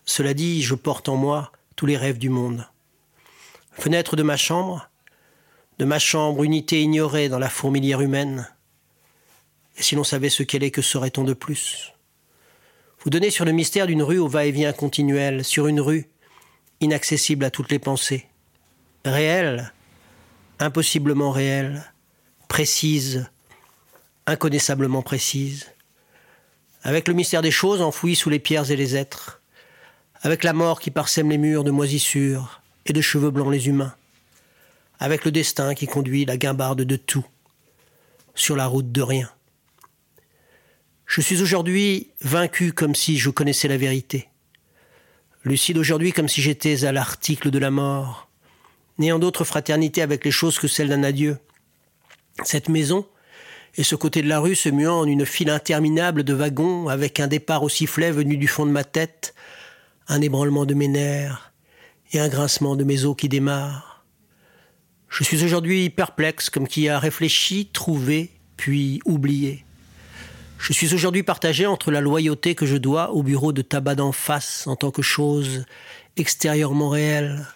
Cela 0.07 0.33
dit, 0.33 0.63
je 0.63 0.75
porte 0.75 1.11
en 1.11 1.17
moi 1.17 1.53
tous 1.77 1.85
les 1.85 1.99
rêves 1.99 2.17
du 2.17 2.31
monde. 2.31 2.67
Fenêtre 3.73 4.17
de 4.17 4.23
ma 4.23 4.39
chambre, 4.39 4.89
de 5.79 5.85
ma 5.85 5.99
chambre, 5.99 6.45
unité 6.45 6.81
ignorée 6.81 7.29
dans 7.29 7.39
la 7.39 7.51
fourmilière 7.51 8.01
humaine. 8.01 8.49
Et 9.77 9.83
si 9.83 9.97
l'on 9.97 10.05
savait 10.05 10.31
ce 10.31 10.45
qu'elle 10.45 10.63
est, 10.63 10.71
que 10.71 10.81
saurait-on 10.81 11.25
de 11.25 11.35
plus? 11.35 11.93
Vous 13.01 13.11
donnez 13.11 13.31
sur 13.31 13.45
le 13.45 13.53
mystère 13.53 13.87
d'une 13.87 14.03
rue 14.03 14.19
au 14.19 14.29
va-et-vient 14.29 14.73
continuel, 14.73 15.45
sur 15.45 15.67
une 15.67 15.81
rue 15.81 16.09
inaccessible 16.81 17.45
à 17.45 17.51
toutes 17.51 17.71
les 17.71 17.79
pensées, 17.79 18.27
réelle, 19.05 19.75
impossiblement 20.59 21.33
réelle, 21.33 21.93
précise, 22.49 23.29
inconnaissablement 24.31 25.03
précise, 25.03 25.67
avec 26.83 27.09
le 27.09 27.15
mystère 27.15 27.43
des 27.43 27.51
choses 27.51 27.83
enfouies 27.83 28.17
sous 28.17 28.31
les 28.31 28.39
pierres 28.39 28.71
et 28.71 28.77
les 28.77 28.97
êtres, 28.97 29.43
avec 30.23 30.45
la 30.45 30.53
mort 30.53 30.81
qui 30.81 30.91
parsème 30.91 31.31
les 31.31 31.39
murs 31.39 31.65
de 31.65 31.71
moisissures 31.71 32.63
et 32.87 32.93
de 32.93 33.01
cheveux 33.01 33.31
blancs 33.31 33.51
les 33.51 33.69
humains, 33.69 33.95
avec 34.99 35.25
le 35.25 35.33
destin 35.33 35.75
qui 35.75 35.87
conduit 35.87 36.25
la 36.25 36.37
guimbarde 36.37 36.83
de 36.83 36.97
tout, 36.97 37.27
sur 38.35 38.55
la 38.55 38.67
route 38.67 38.93
de 38.93 39.03
rien. 39.03 39.31
Je 41.07 41.21
suis 41.21 41.43
aujourd'hui 41.43 42.11
vaincu 42.21 42.73
comme 42.73 42.95
si 42.95 43.19
je 43.19 43.31
connaissais 43.31 43.67
la 43.67 43.77
vérité, 43.77 44.29
lucide 45.45 45.77
aujourd'hui 45.77 46.13
comme 46.13 46.29
si 46.29 46.41
j'étais 46.41 46.85
à 46.85 46.93
l'article 46.93 47.51
de 47.51 47.59
la 47.59 47.73
mort, 47.73 48.29
n'ayant 48.99 49.19
d'autre 49.19 49.43
fraternité 49.45 50.03
avec 50.03 50.25
les 50.25 50.31
choses 50.31 50.59
que 50.59 50.69
celle 50.69 50.89
d'un 50.89 51.03
adieu. 51.03 51.39
Cette 52.45 52.69
maison, 52.69 53.07
et 53.77 53.83
ce 53.83 53.95
côté 53.95 54.23
de 54.23 54.29
la 54.29 54.41
rue 54.41 54.55
se 54.55 54.69
muant 54.69 55.01
en 55.01 55.07
une 55.07 55.27
file 55.27 55.51
interminable 55.51 56.25
de 56.25 56.35
wagons 56.35 56.89
avec 56.89 57.21
un 57.21 57.27
départ 57.27 57.63
au 57.63 57.69
sifflet 57.69 58.11
venu 58.11 58.37
du 58.37 58.49
fond 58.49 58.67
de 58.67 58.71
ma 58.71 58.85
tête, 58.85 59.35
un 60.09 60.21
ébranlement 60.21 60.67
de 60.67 60.75
mes 60.75 60.89
nerfs 60.89 61.53
et 62.13 62.21
un 62.21 62.29
grincement 62.29 62.77
de 62.77 62.85
mes 62.85 63.05
os 63.05 63.17
qui 63.17 63.29
démarrent. 63.29 64.05
Je 65.09 65.25
suis 65.25 65.45
aujourd'hui 65.45 65.91
perplexe 65.91 66.51
comme 66.51 66.69
qui 66.69 66.89
a 66.89 66.99
réfléchi, 66.99 67.67
trouvé, 67.73 68.31
puis 68.57 69.01
oublié. 69.05 69.65
Je 70.59 70.73
suis 70.73 70.93
aujourd'hui 70.93 71.23
partagé 71.23 71.67
entre 71.67 71.91
la 71.91 72.01
loyauté 72.01 72.55
que 72.55 72.67
je 72.67 72.77
dois 72.77 73.13
au 73.13 73.23
bureau 73.23 73.53
de 73.53 73.63
tabac 73.63 73.95
d'en 73.95 74.13
face 74.13 74.67
en 74.67 74.77
tant 74.77 74.91
que 74.91 75.03
chose 75.03 75.65
extérieurement 76.17 76.91
réelle 76.91 77.47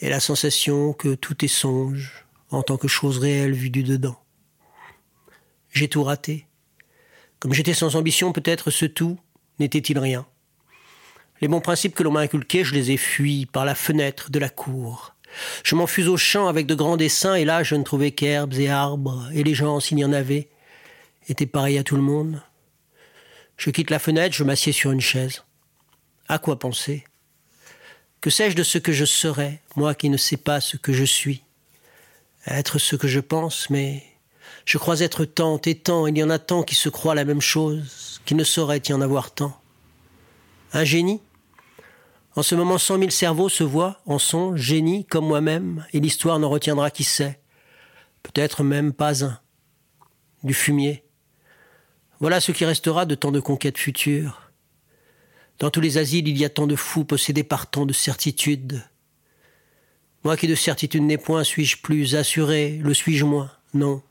et 0.00 0.08
la 0.08 0.20
sensation 0.20 0.92
que 0.92 1.14
tout 1.14 1.44
est 1.44 1.48
songe 1.48 2.24
en 2.50 2.62
tant 2.62 2.76
que 2.76 2.88
chose 2.88 3.18
réelle 3.18 3.52
vue 3.52 3.70
du 3.70 3.82
dedans. 3.82 4.23
J'ai 5.74 5.88
tout 5.88 6.04
raté. 6.04 6.46
Comme 7.40 7.52
j'étais 7.52 7.74
sans 7.74 7.96
ambition, 7.96 8.32
peut-être 8.32 8.70
ce 8.70 8.86
tout 8.86 9.18
n'était-il 9.58 9.98
rien. 9.98 10.24
Les 11.40 11.48
bons 11.48 11.60
principes 11.60 11.96
que 11.96 12.04
l'on 12.04 12.12
m'a 12.12 12.20
inculqués, 12.20 12.62
je 12.62 12.74
les 12.74 12.92
ai 12.92 12.96
fuis 12.96 13.44
par 13.46 13.64
la 13.64 13.74
fenêtre 13.74 14.30
de 14.30 14.38
la 14.38 14.48
cour. 14.48 15.14
Je 15.64 15.74
m'enfus 15.74 16.06
au 16.06 16.16
champ 16.16 16.46
avec 16.46 16.66
de 16.66 16.76
grands 16.76 16.96
dessins, 16.96 17.34
et 17.34 17.44
là 17.44 17.64
je 17.64 17.74
ne 17.74 17.82
trouvais 17.82 18.12
qu'herbes 18.12 18.54
et 18.54 18.70
arbres, 18.70 19.28
et 19.34 19.42
les 19.42 19.54
gens, 19.54 19.80
s'il 19.80 19.98
y 19.98 20.04
en 20.04 20.12
avait, 20.12 20.48
étaient 21.28 21.44
pareils 21.44 21.76
à 21.76 21.82
tout 21.82 21.96
le 21.96 22.02
monde. 22.02 22.40
Je 23.56 23.70
quitte 23.70 23.90
la 23.90 23.98
fenêtre, 23.98 24.36
je 24.36 24.44
m'assieds 24.44 24.72
sur 24.72 24.92
une 24.92 25.00
chaise. 25.00 25.42
À 26.28 26.38
quoi 26.38 26.58
penser? 26.58 27.04
Que 28.20 28.30
sais-je 28.30 28.54
de 28.54 28.62
ce 28.62 28.78
que 28.78 28.92
je 28.92 29.04
serai, 29.04 29.60
moi 29.74 29.96
qui 29.96 30.08
ne 30.08 30.16
sais 30.16 30.36
pas 30.36 30.60
ce 30.60 30.76
que 30.76 30.92
je 30.92 31.04
suis? 31.04 31.42
Être 32.46 32.78
ce 32.78 32.94
que 32.94 33.08
je 33.08 33.20
pense, 33.20 33.68
mais 33.70 34.04
je 34.64 34.78
crois 34.78 35.00
être 35.00 35.24
tant 35.24 35.60
et 35.66 35.74
tant, 35.74 36.06
il 36.06 36.16
y 36.16 36.22
en 36.22 36.30
a 36.30 36.38
tant 36.38 36.62
qui 36.62 36.74
se 36.74 36.88
croient 36.88 37.14
la 37.14 37.24
même 37.24 37.40
chose, 37.40 38.20
qu'il 38.24 38.36
ne 38.36 38.44
saurait 38.44 38.82
y 38.88 38.92
en 38.92 39.00
avoir 39.00 39.32
tant. 39.32 39.60
Un 40.72 40.84
génie? 40.84 41.20
En 42.36 42.42
ce 42.42 42.54
moment, 42.54 42.78
cent 42.78 42.98
mille 42.98 43.12
cerveaux 43.12 43.48
se 43.48 43.62
voient 43.62 44.00
en 44.06 44.18
son 44.18 44.56
génie 44.56 45.04
comme 45.04 45.26
moi-même, 45.26 45.86
et 45.92 46.00
l'histoire 46.00 46.38
n'en 46.38 46.48
retiendra 46.48 46.90
qui 46.90 47.04
sait. 47.04 47.40
Peut-être 48.22 48.64
même 48.64 48.92
pas 48.92 49.24
un. 49.24 49.38
Du 50.42 50.54
fumier. 50.54 51.04
Voilà 52.20 52.40
ce 52.40 52.52
qui 52.52 52.64
restera 52.64 53.06
de 53.06 53.14
tant 53.14 53.30
de 53.30 53.40
conquêtes 53.40 53.78
futures. 53.78 54.50
Dans 55.58 55.70
tous 55.70 55.80
les 55.80 55.98
asiles, 55.98 56.26
il 56.26 56.36
y 56.36 56.44
a 56.44 56.50
tant 56.50 56.66
de 56.66 56.74
fous 56.74 57.04
possédés 57.04 57.44
par 57.44 57.70
tant 57.70 57.86
de 57.86 57.92
certitudes. 57.92 58.82
Moi 60.24 60.36
qui 60.36 60.48
de 60.48 60.54
certitude 60.54 61.02
n'ai 61.02 61.18
point, 61.18 61.44
suis-je 61.44 61.82
plus 61.82 62.16
assuré? 62.16 62.80
Le 62.82 62.94
suis-je 62.94 63.24
moins? 63.24 63.50
Non 63.74 64.02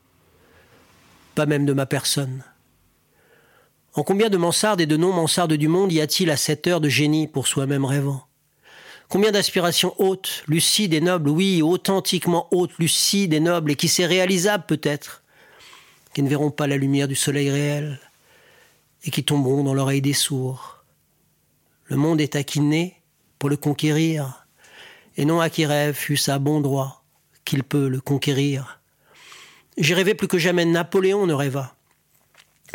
pas 1.34 1.46
même 1.46 1.66
de 1.66 1.72
ma 1.72 1.86
personne. 1.86 2.44
En 3.94 4.02
combien 4.02 4.28
de 4.28 4.36
mansardes 4.36 4.80
et 4.80 4.86
de 4.86 4.96
non-mansardes 4.96 5.52
du 5.52 5.68
monde 5.68 5.92
y 5.92 6.00
a-t-il 6.00 6.30
à 6.30 6.36
cette 6.36 6.66
heure 6.66 6.80
de 6.80 6.88
génie 6.88 7.28
pour 7.28 7.46
soi-même 7.46 7.84
rêvant? 7.84 8.26
Combien 9.08 9.30
d'aspirations 9.30 9.94
hautes, 9.98 10.42
lucides 10.48 10.94
et 10.94 11.00
nobles, 11.00 11.30
oui, 11.30 11.62
authentiquement 11.62 12.48
hautes, 12.50 12.76
lucides 12.78 13.34
et 13.34 13.40
nobles, 13.40 13.70
et 13.70 13.76
qui 13.76 13.86
c'est 13.86 14.06
réalisable 14.06 14.64
peut-être, 14.66 15.22
qui 16.14 16.22
ne 16.22 16.28
verront 16.28 16.50
pas 16.50 16.66
la 16.66 16.76
lumière 16.76 17.06
du 17.06 17.14
soleil 17.14 17.50
réel, 17.50 18.00
et 19.04 19.10
qui 19.10 19.22
tomberont 19.22 19.62
dans 19.62 19.74
l'oreille 19.74 20.02
des 20.02 20.14
sourds? 20.14 20.84
Le 21.84 21.96
monde 21.96 22.20
est 22.20 22.34
à 22.34 22.42
qui 22.42 22.60
naît 22.60 22.96
pour 23.38 23.50
le 23.50 23.56
conquérir, 23.56 24.46
et 25.16 25.24
non 25.24 25.40
à 25.40 25.50
qui 25.50 25.66
rêve 25.66 25.94
fût 25.94 26.18
à 26.28 26.38
bon 26.38 26.60
droit 26.60 27.04
qu'il 27.44 27.62
peut 27.62 27.88
le 27.88 28.00
conquérir. 28.00 28.80
J'ai 29.76 29.94
rêvé 29.94 30.14
plus 30.14 30.28
que 30.28 30.38
jamais, 30.38 30.64
Napoléon 30.64 31.26
ne 31.26 31.34
rêva. 31.34 31.74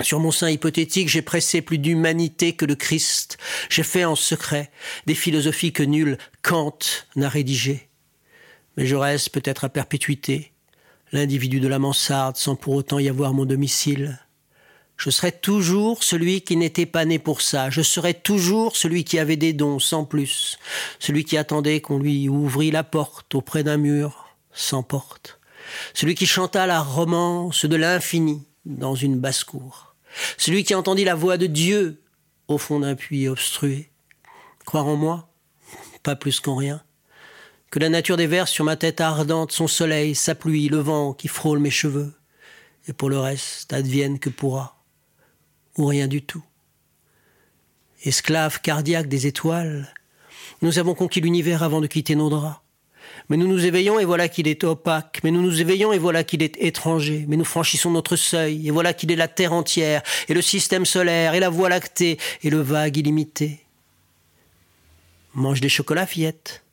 Sur 0.01 0.19
mon 0.19 0.31
sein 0.31 0.49
hypothétique, 0.49 1.07
j'ai 1.07 1.21
pressé 1.21 1.61
plus 1.61 1.77
d'humanité 1.77 2.53
que 2.53 2.65
le 2.65 2.75
Christ. 2.75 3.37
J'ai 3.69 3.83
fait 3.83 4.03
en 4.03 4.15
secret 4.15 4.69
des 5.05 5.15
philosophies 5.15 5.71
que 5.71 5.83
nul 5.83 6.17
Kant 6.41 6.79
n'a 7.15 7.29
rédigées. 7.29 7.87
Mais 8.75 8.85
je 8.85 8.95
reste 8.95 9.29
peut-être 9.29 9.63
à 9.63 9.69
perpétuité, 9.69 10.51
l'individu 11.13 11.61
de 11.61 11.69
la 11.69 11.79
mansarde, 11.79 12.35
sans 12.35 12.55
pour 12.55 12.75
autant 12.75 12.99
y 12.99 13.07
avoir 13.07 13.33
mon 13.33 13.45
domicile. 13.45 14.19
Je 14.97 15.09
serai 15.09 15.31
toujours 15.31 16.03
celui 16.03 16.41
qui 16.41 16.57
n'était 16.57 16.85
pas 16.85 17.05
né 17.05 17.17
pour 17.17 17.41
ça. 17.41 17.69
Je 17.69 17.81
serai 17.81 18.13
toujours 18.13 18.75
celui 18.75 19.05
qui 19.05 19.19
avait 19.19 19.37
des 19.37 19.53
dons, 19.53 19.79
sans 19.79 20.03
plus. 20.03 20.59
Celui 20.99 21.23
qui 21.23 21.37
attendait 21.37 21.79
qu'on 21.79 21.99
lui 21.99 22.27
ouvrît 22.27 22.71
la 22.71 22.83
porte 22.83 23.35
auprès 23.35 23.63
d'un 23.63 23.77
mur, 23.77 24.35
sans 24.51 24.83
porte 24.83 25.38
celui 25.93 26.15
qui 26.15 26.25
chanta 26.25 26.65
la 26.65 26.81
romance 26.81 27.65
de 27.65 27.75
l'infini 27.75 28.43
dans 28.65 28.95
une 28.95 29.19
basse-cour, 29.19 29.95
celui 30.37 30.63
qui 30.63 30.75
entendit 30.75 31.03
la 31.03 31.15
voix 31.15 31.37
de 31.37 31.47
Dieu 31.47 32.01
au 32.47 32.57
fond 32.57 32.79
d'un 32.79 32.95
puits 32.95 33.27
obstrué. 33.27 33.91
Croire 34.65 34.87
en 34.87 34.95
moi 34.95 35.29
Pas 36.03 36.15
plus 36.15 36.39
qu'en 36.39 36.55
rien. 36.55 36.81
Que 37.71 37.79
la 37.79 37.89
nature 37.89 38.17
déverse 38.17 38.51
sur 38.51 38.65
ma 38.65 38.75
tête 38.75 39.01
ardente 39.01 39.51
son 39.51 39.67
soleil, 39.67 40.15
sa 40.15 40.35
pluie, 40.35 40.69
le 40.69 40.79
vent 40.79 41.13
qui 41.13 41.27
frôle 41.27 41.59
mes 41.59 41.69
cheveux. 41.69 42.13
Et 42.87 42.93
pour 42.93 43.09
le 43.09 43.19
reste, 43.19 43.71
advienne 43.73 44.17
que 44.17 44.29
pourra. 44.29 44.81
Ou 45.77 45.85
rien 45.85 46.07
du 46.07 46.23
tout. 46.23 46.43
Esclaves 48.03 48.61
cardiaques 48.61 49.09
des 49.09 49.27
étoiles, 49.27 49.93
nous 50.61 50.79
avons 50.79 50.95
conquis 50.95 51.21
l'univers 51.21 51.63
avant 51.63 51.81
de 51.81 51.87
quitter 51.87 52.15
nos 52.15 52.29
draps. 52.29 52.59
Mais 53.29 53.37
nous 53.37 53.47
nous 53.47 53.65
éveillons 53.65 53.99
et 53.99 54.05
voilà 54.05 54.27
qu'il 54.27 54.47
est 54.47 54.63
opaque. 54.63 55.19
Mais 55.23 55.31
nous 55.31 55.41
nous 55.41 55.61
éveillons 55.61 55.93
et 55.93 55.99
voilà 55.99 56.23
qu'il 56.23 56.41
est 56.41 56.57
étranger. 56.57 57.25
Mais 57.27 57.37
nous 57.37 57.45
franchissons 57.45 57.91
notre 57.91 58.15
seuil 58.15 58.67
et 58.67 58.71
voilà 58.71 58.93
qu'il 58.93 59.11
est 59.11 59.15
la 59.15 59.27
terre 59.27 59.53
entière 59.53 60.01
et 60.27 60.33
le 60.33 60.41
système 60.41 60.85
solaire 60.85 61.35
et 61.35 61.39
la 61.39 61.49
voie 61.49 61.69
lactée 61.69 62.17
et 62.43 62.49
le 62.49 62.61
vague 62.61 62.97
illimité. 62.97 63.59
Mange 65.35 65.61
des 65.61 65.69
chocolats, 65.69 66.07
fillette. 66.07 66.63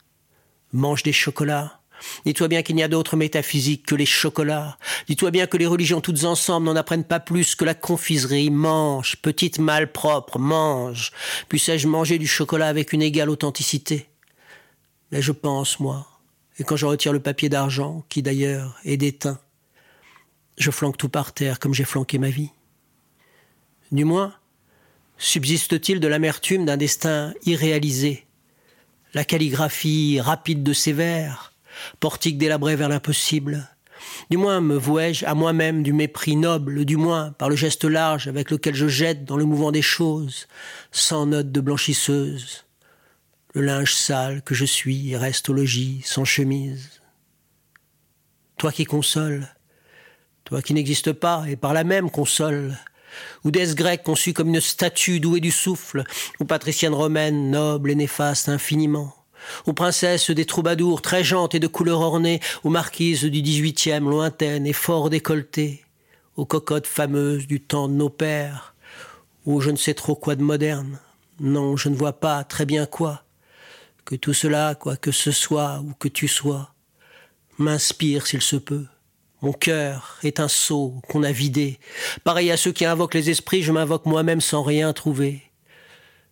Mange 0.72 1.02
des 1.02 1.12
chocolats. 1.12 1.80
Dis-toi 2.24 2.48
bien 2.48 2.62
qu'il 2.62 2.76
n'y 2.76 2.82
a 2.82 2.88
d'autre 2.88 3.16
métaphysique 3.16 3.86
que 3.86 3.94
les 3.94 4.06
chocolats. 4.06 4.78
Dis-toi 5.08 5.30
bien 5.30 5.46
que 5.46 5.56
les 5.56 5.66
religions 5.66 6.00
toutes 6.00 6.24
ensemble 6.24 6.66
n'en 6.66 6.76
apprennent 6.76 7.04
pas 7.04 7.20
plus 7.20 7.54
que 7.54 7.64
la 7.64 7.74
confiserie. 7.74 8.50
Mange, 8.50 9.16
petite 9.16 9.58
malpropre, 9.58 10.38
mange. 10.38 11.12
Puissais-je 11.48 11.86
manger 11.86 12.18
du 12.18 12.26
chocolat 12.26 12.68
avec 12.68 12.92
une 12.92 13.02
égale 13.02 13.30
authenticité? 13.30 14.06
Mais 15.12 15.22
je 15.22 15.32
pense, 15.32 15.80
moi, 15.80 16.06
et 16.58 16.64
quand 16.64 16.76
je 16.76 16.86
retire 16.86 17.12
le 17.12 17.20
papier 17.20 17.48
d'argent, 17.48 18.04
qui 18.08 18.22
d'ailleurs 18.22 18.78
est 18.84 18.96
déteint, 18.96 19.38
je 20.58 20.70
flanque 20.70 20.96
tout 20.96 21.08
par 21.08 21.32
terre 21.32 21.58
comme 21.58 21.74
j'ai 21.74 21.84
flanqué 21.84 22.18
ma 22.18 22.30
vie. 22.30 22.50
Du 23.92 24.04
moins, 24.04 24.34
subsiste-t-il 25.18 26.00
de 26.00 26.08
l'amertume 26.08 26.64
d'un 26.64 26.76
destin 26.76 27.34
irréalisé? 27.44 28.26
La 29.14 29.24
calligraphie 29.24 30.20
rapide 30.20 30.62
de 30.62 30.72
ses 30.72 30.92
vers, 30.92 31.52
portique 32.00 32.38
délabré 32.38 32.76
vers 32.76 32.88
l'impossible. 32.88 33.68
Du 34.30 34.36
moins 34.36 34.60
me 34.60 34.76
vouais-je 34.76 35.24
à 35.24 35.34
moi-même 35.34 35.82
du 35.82 35.92
mépris 35.92 36.36
noble, 36.36 36.84
du 36.84 36.96
moins 36.96 37.32
par 37.32 37.48
le 37.48 37.56
geste 37.56 37.84
large 37.84 38.28
avec 38.28 38.50
lequel 38.50 38.74
je 38.74 38.88
jette 38.88 39.24
dans 39.24 39.36
le 39.36 39.44
mouvement 39.44 39.72
des 39.72 39.82
choses, 39.82 40.48
sans 40.90 41.26
note 41.26 41.52
de 41.52 41.60
blanchisseuse, 41.60 42.65
le 43.56 43.62
linge 43.62 43.94
sale 43.94 44.42
que 44.42 44.54
je 44.54 44.66
suis 44.66 45.16
reste 45.16 45.48
au 45.48 45.54
logis, 45.54 46.02
sans 46.04 46.26
chemise. 46.26 47.00
Toi 48.58 48.70
qui 48.70 48.84
consoles, 48.84 49.48
toi 50.44 50.60
qui 50.60 50.74
n'existes 50.74 51.14
pas 51.14 51.46
et 51.48 51.56
par 51.56 51.72
la 51.72 51.82
même 51.82 52.10
console, 52.10 52.76
ou 53.44 53.50
déesse 53.50 53.74
grecque 53.74 54.02
conçue 54.02 54.34
comme 54.34 54.50
une 54.50 54.60
statue 54.60 55.20
douée 55.20 55.40
du 55.40 55.50
souffle, 55.50 56.04
ou 56.38 56.44
patricienne 56.44 56.92
romaine, 56.92 57.50
noble 57.50 57.90
et 57.90 57.94
néfaste 57.94 58.50
infiniment, 58.50 59.14
ou 59.66 59.72
princesse 59.72 60.30
des 60.30 60.44
troubadours, 60.44 61.00
très 61.00 61.24
jante 61.24 61.54
et 61.54 61.58
de 61.58 61.66
couleur 61.66 62.02
ornée, 62.02 62.40
ou 62.62 62.68
marquise 62.68 63.24
du 63.24 63.40
dix-huitième, 63.40 64.10
lointaine 64.10 64.66
et 64.66 64.74
fort 64.74 65.08
décolletée, 65.08 65.82
aux 66.36 66.44
cocottes 66.44 66.86
fameuses 66.86 67.46
du 67.46 67.62
temps 67.62 67.88
de 67.88 67.94
nos 67.94 68.10
pères, 68.10 68.74
ou 69.46 69.62
je 69.62 69.70
ne 69.70 69.76
sais 69.76 69.94
trop 69.94 70.14
quoi 70.14 70.36
de 70.36 70.42
moderne. 70.42 71.00
Non, 71.40 71.78
je 71.78 71.88
ne 71.88 71.96
vois 71.96 72.20
pas 72.20 72.44
très 72.44 72.66
bien 72.66 72.84
quoi, 72.84 73.22
que 74.06 74.14
tout 74.14 74.32
cela, 74.32 74.74
quoi 74.76 74.96
que 74.96 75.10
ce 75.10 75.32
soit 75.32 75.82
ou 75.84 75.92
que 75.98 76.08
tu 76.08 76.28
sois, 76.28 76.72
m'inspire 77.58 78.26
s'il 78.26 78.40
se 78.40 78.56
peut. 78.56 78.86
Mon 79.42 79.52
cœur 79.52 80.16
est 80.22 80.40
un 80.40 80.48
seau 80.48 81.02
qu'on 81.08 81.24
a 81.24 81.32
vidé. 81.32 81.78
Pareil 82.24 82.50
à 82.50 82.56
ceux 82.56 82.72
qui 82.72 82.86
invoquent 82.86 83.14
les 83.14 83.28
esprits, 83.28 83.62
je 83.62 83.72
m'invoque 83.72 84.06
moi-même 84.06 84.40
sans 84.40 84.62
rien 84.62 84.92
trouver. 84.92 85.42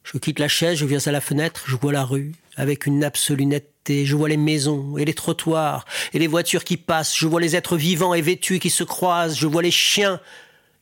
Je 0.04 0.16
quitte 0.18 0.38
la 0.38 0.48
chaise, 0.48 0.78
je 0.78 0.86
viens 0.86 1.04
à 1.04 1.12
la 1.12 1.20
fenêtre, 1.20 1.64
je 1.66 1.76
vois 1.76 1.92
la 1.92 2.04
rue, 2.04 2.32
avec 2.56 2.86
une 2.86 3.02
absolue 3.02 3.46
netteté, 3.46 4.06
je 4.06 4.16
vois 4.16 4.28
les 4.28 4.36
maisons 4.36 4.96
et 4.96 5.04
les 5.04 5.14
trottoirs 5.14 5.84
et 6.12 6.18
les 6.18 6.26
voitures 6.26 6.64
qui 6.64 6.76
passent, 6.76 7.16
je 7.16 7.26
vois 7.26 7.40
les 7.40 7.56
êtres 7.56 7.76
vivants 7.76 8.14
et 8.14 8.22
vêtus 8.22 8.60
qui 8.60 8.70
se 8.70 8.84
croisent, 8.84 9.36
je 9.36 9.46
vois 9.46 9.62
les 9.62 9.70
chiens 9.70 10.20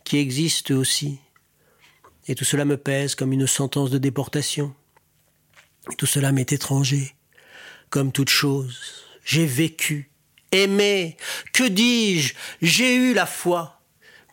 qui 0.05 0.19
existent 0.19 0.75
aussi. 0.75 1.19
Et 2.29 2.35
tout 2.35 2.45
cela 2.45 2.65
me 2.65 2.77
pèse 2.77 3.15
comme 3.15 3.33
une 3.33 3.47
sentence 3.47 3.91
de 3.91 3.99
déportation. 3.99 4.75
Tout 5.99 6.07
cela 6.07 6.33
m'est 6.33 6.53
étranger, 6.53 7.15
comme 7.91 8.13
toute 8.13 8.31
chose. 8.31 8.81
J'ai 9.25 9.47
vécu, 9.47 10.11
aimé, 10.53 11.17
que 11.53 11.65
dis-je, 11.65 12.35
j'ai 12.61 12.95
eu 12.95 13.15
la 13.15 13.27
foi. 13.27 13.79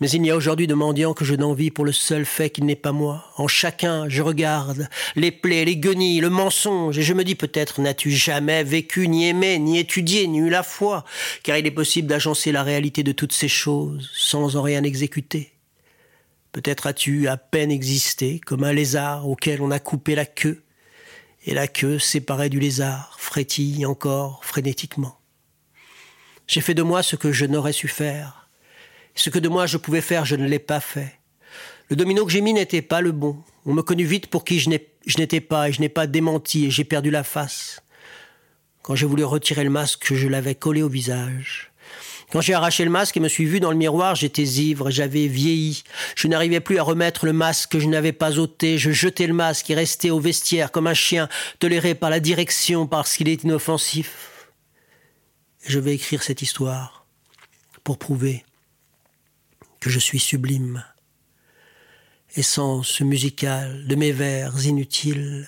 Mais 0.02 0.10
il 0.10 0.22
n'y 0.22 0.32
a 0.32 0.36
aujourd'hui 0.36 0.68
de 0.68 0.74
mendiant 0.74 1.14
que 1.14 1.26
je 1.26 1.36
n'envie 1.36 1.72
pour 1.72 1.84
le 1.84 1.92
seul 1.92 2.26
fait 2.26 2.50
qu'il 2.50 2.66
n'est 2.66 2.78
pas 2.78 2.94
moi. 2.94 3.26
En 3.36 3.50
chacun, 3.50 4.08
je 4.08 4.22
regarde 4.22 4.88
les 5.18 5.32
plaies, 5.32 5.66
les 5.66 5.76
guenilles, 5.76 6.22
le 6.22 6.30
mensonge, 6.30 6.98
et 6.98 7.02
je 7.02 7.14
me 7.14 7.26
dis 7.26 7.36
peut-être 7.36 7.82
n'as-tu 7.82 8.10
jamais 8.10 8.64
vécu, 8.64 9.10
ni 9.10 9.28
aimé, 9.28 9.60
ni 9.60 9.78
étudié, 9.78 10.28
ni 10.28 10.38
eu 10.38 10.50
la 10.50 10.64
foi, 10.64 11.04
car 11.44 11.58
il 11.58 11.68
est 11.68 11.72
possible 11.72 12.08
d'agencer 12.08 12.54
la 12.54 12.64
réalité 12.64 13.04
de 13.04 13.12
toutes 13.12 13.34
ces 13.34 13.50
choses 13.50 14.10
sans 14.14 14.56
en 14.56 14.62
rien 14.62 14.84
exécuter. 14.84 15.52
Peut-être 16.54 16.88
as-tu 16.88 17.28
à 17.28 17.36
peine 17.36 17.70
existé, 17.70 18.40
comme 18.40 18.64
un 18.64 18.74
lézard 18.74 19.28
auquel 19.28 19.62
on 19.62 19.70
a 19.70 19.80
coupé 19.80 20.16
la 20.16 20.26
queue, 20.26 20.64
et 21.50 21.56
la 21.56 21.68
queue 21.68 21.98
séparée 21.98 22.50
du 22.50 22.60
lézard 22.60 23.16
frétille 23.18 23.84
encore 23.88 24.46
frénétiquement. 24.46 25.20
J'ai 26.46 26.62
fait 26.62 26.76
de 26.76 26.84
moi 26.84 27.02
ce 27.02 27.16
que 27.16 27.32
je 27.32 27.46
n'aurais 27.46 27.74
su 27.74 27.88
faire. 27.88 28.48
Ce 29.16 29.32
que 29.32 29.40
de 29.40 29.50
moi 29.50 29.66
je 29.66 29.78
pouvais 29.78 30.02
faire, 30.02 30.26
je 30.26 30.36
ne 30.36 30.48
l'ai 30.48 30.60
pas 30.60 30.80
fait. 30.80 31.20
Le 31.90 31.96
domino 31.96 32.24
que 32.24 32.32
j'ai 32.32 32.42
mis 32.42 32.54
n'était 32.54 32.84
pas 32.84 33.02
le 33.02 33.12
bon. 33.12 33.36
On 33.66 33.74
me 33.74 33.82
connut 33.82 34.06
vite 34.06 34.28
pour 34.28 34.46
qui 34.46 34.60
je 34.60 34.70
n'étais 34.70 35.42
pas, 35.42 35.70
et 35.70 35.74
je 35.74 35.82
n'ai 35.82 35.90
pas 35.90 36.06
démenti, 36.06 36.66
et 36.68 36.70
j'ai 36.70 36.84
perdu 36.84 37.10
la 37.10 37.24
face. 37.24 37.82
Quand 38.84 38.94
j'ai 38.94 39.08
voulu 39.08 39.24
retirer 39.24 39.64
le 39.64 39.72
masque, 39.72 40.14
je 40.14 40.28
l'avais 40.28 40.54
collé 40.54 40.84
au 40.84 40.90
visage. 40.90 41.69
Quand 42.32 42.42
j'ai 42.42 42.54
arraché 42.54 42.84
le 42.86 42.92
masque 42.92 43.18
et 43.18 43.20
me 43.20 43.28
suis 43.28 43.46
vu 43.46 43.60
dans 43.60 43.72
le 43.72 43.78
miroir, 43.78 44.14
j'étais 44.16 44.44
ivre, 44.44 44.92
j'avais 44.92 45.28
vieilli. 45.28 45.84
Je 46.16 46.28
n'arrivais 46.28 46.60
plus 46.60 46.78
à 46.78 46.84
remettre 46.84 47.26
le 47.26 47.34
masque 47.34 47.72
que 47.72 47.80
je 47.80 47.88
n'avais 47.88 48.12
pas 48.12 48.38
ôté. 48.38 48.78
Je 48.78 48.92
jetais 48.92 49.26
le 49.26 49.34
masque 49.34 49.70
et 49.72 49.76
restais 49.76 50.12
au 50.12 50.20
vestiaire 50.20 50.72
comme 50.72 50.86
un 50.86 50.94
chien 50.94 51.28
toléré 51.58 51.96
par 51.96 52.12
la 52.12 52.20
direction 52.20 52.86
parce 52.86 53.18
qu'il 53.18 53.30
est 53.30 53.44
inoffensif. 53.44 54.52
je 55.66 55.80
vais 55.80 55.96
écrire 55.96 56.24
cette 56.24 56.42
histoire 56.42 57.06
pour 57.84 57.98
prouver 57.98 58.46
que 59.80 59.90
je 59.90 60.00
suis 60.00 60.20
sublime. 60.20 60.84
Essence 62.36 63.02
musicale 63.02 63.88
de 63.88 63.96
mes 63.96 64.12
vers 64.12 64.66
inutiles 64.68 65.48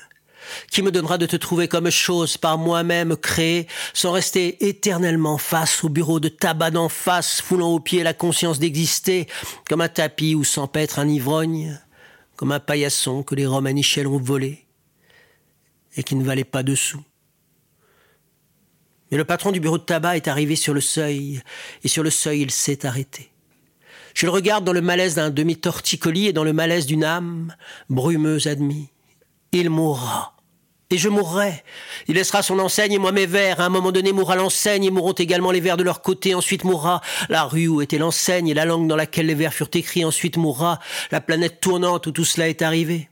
qui 0.71 0.81
me 0.81 0.91
donnera 0.91 1.17
de 1.17 1.25
te 1.25 1.35
trouver 1.35 1.67
comme 1.67 1.89
chose 1.89 2.37
par 2.37 2.57
moi-même 2.57 3.15
créée, 3.15 3.67
sans 3.93 4.11
rester 4.11 4.67
éternellement 4.67 5.37
face 5.37 5.83
au 5.83 5.89
bureau 5.89 6.19
de 6.19 6.29
tabac 6.29 6.71
d'en 6.71 6.89
face, 6.89 7.41
foulant 7.41 7.69
aux 7.69 7.79
pieds 7.79 8.03
la 8.03 8.13
conscience 8.13 8.59
d'exister, 8.59 9.27
comme 9.69 9.81
un 9.81 9.89
tapis 9.89 10.35
où 10.35 10.43
s'empêtre 10.43 10.99
un 10.99 11.07
ivrogne, 11.07 11.79
comme 12.35 12.51
un 12.51 12.59
paillasson 12.59 13.23
que 13.23 13.35
les 13.35 13.45
Romanichels 13.45 14.07
ont 14.07 14.17
volé, 14.17 14.65
et 15.95 16.03
qui 16.03 16.15
ne 16.15 16.23
valait 16.23 16.43
pas 16.43 16.63
de 16.63 16.75
sous. 16.75 17.03
Mais 19.11 19.17
le 19.17 19.25
patron 19.25 19.51
du 19.51 19.59
bureau 19.59 19.77
de 19.77 19.83
tabac 19.83 20.15
est 20.15 20.29
arrivé 20.29 20.55
sur 20.55 20.73
le 20.73 20.81
seuil, 20.81 21.41
et 21.83 21.87
sur 21.87 22.01
le 22.01 22.09
seuil 22.09 22.41
il 22.41 22.51
s'est 22.51 22.85
arrêté. 22.85 23.31
Je 24.13 24.25
le 24.25 24.31
regarde 24.31 24.63
dans 24.63 24.73
le 24.73 24.81
malaise 24.81 25.15
d'un 25.15 25.29
demi-torticolis 25.29 26.27
et 26.27 26.33
dans 26.33 26.43
le 26.43 26.53
malaise 26.53 26.85
d'une 26.85 27.03
âme, 27.03 27.55
brumeuse 27.89 28.47
admis. 28.47 28.89
Il 29.53 29.69
mourra. 29.69 30.33
Et 30.91 30.97
je 30.97 31.09
mourrai. 31.09 31.63
Il 32.07 32.15
laissera 32.15 32.41
son 32.41 32.57
enseigne 32.59 32.93
et 32.93 32.97
moi 32.97 33.11
mes 33.11 33.25
vers. 33.25 33.59
À 33.59 33.65
un 33.65 33.69
moment 33.69 33.91
donné 33.91 34.13
mourra 34.13 34.37
l'enseigne 34.37 34.85
et 34.85 34.91
mourront 34.91 35.11
également 35.11 35.51
les 35.51 35.59
vers 35.59 35.75
de 35.75 35.83
leur 35.83 36.01
côté. 36.01 36.33
Ensuite 36.35 36.63
mourra 36.63 37.01
la 37.27 37.43
rue 37.43 37.67
où 37.67 37.81
était 37.81 37.97
l'enseigne 37.97 38.47
et 38.47 38.53
la 38.53 38.63
langue 38.63 38.87
dans 38.87 38.95
laquelle 38.95 39.25
les 39.25 39.35
vers 39.35 39.53
furent 39.53 39.69
écrits. 39.73 40.05
Ensuite 40.05 40.37
mourra 40.37 40.79
la 41.11 41.19
planète 41.19 41.59
tournante 41.59 42.07
où 42.07 42.11
tout 42.11 42.25
cela 42.25 42.47
est 42.47 42.61
arrivé. 42.61 43.10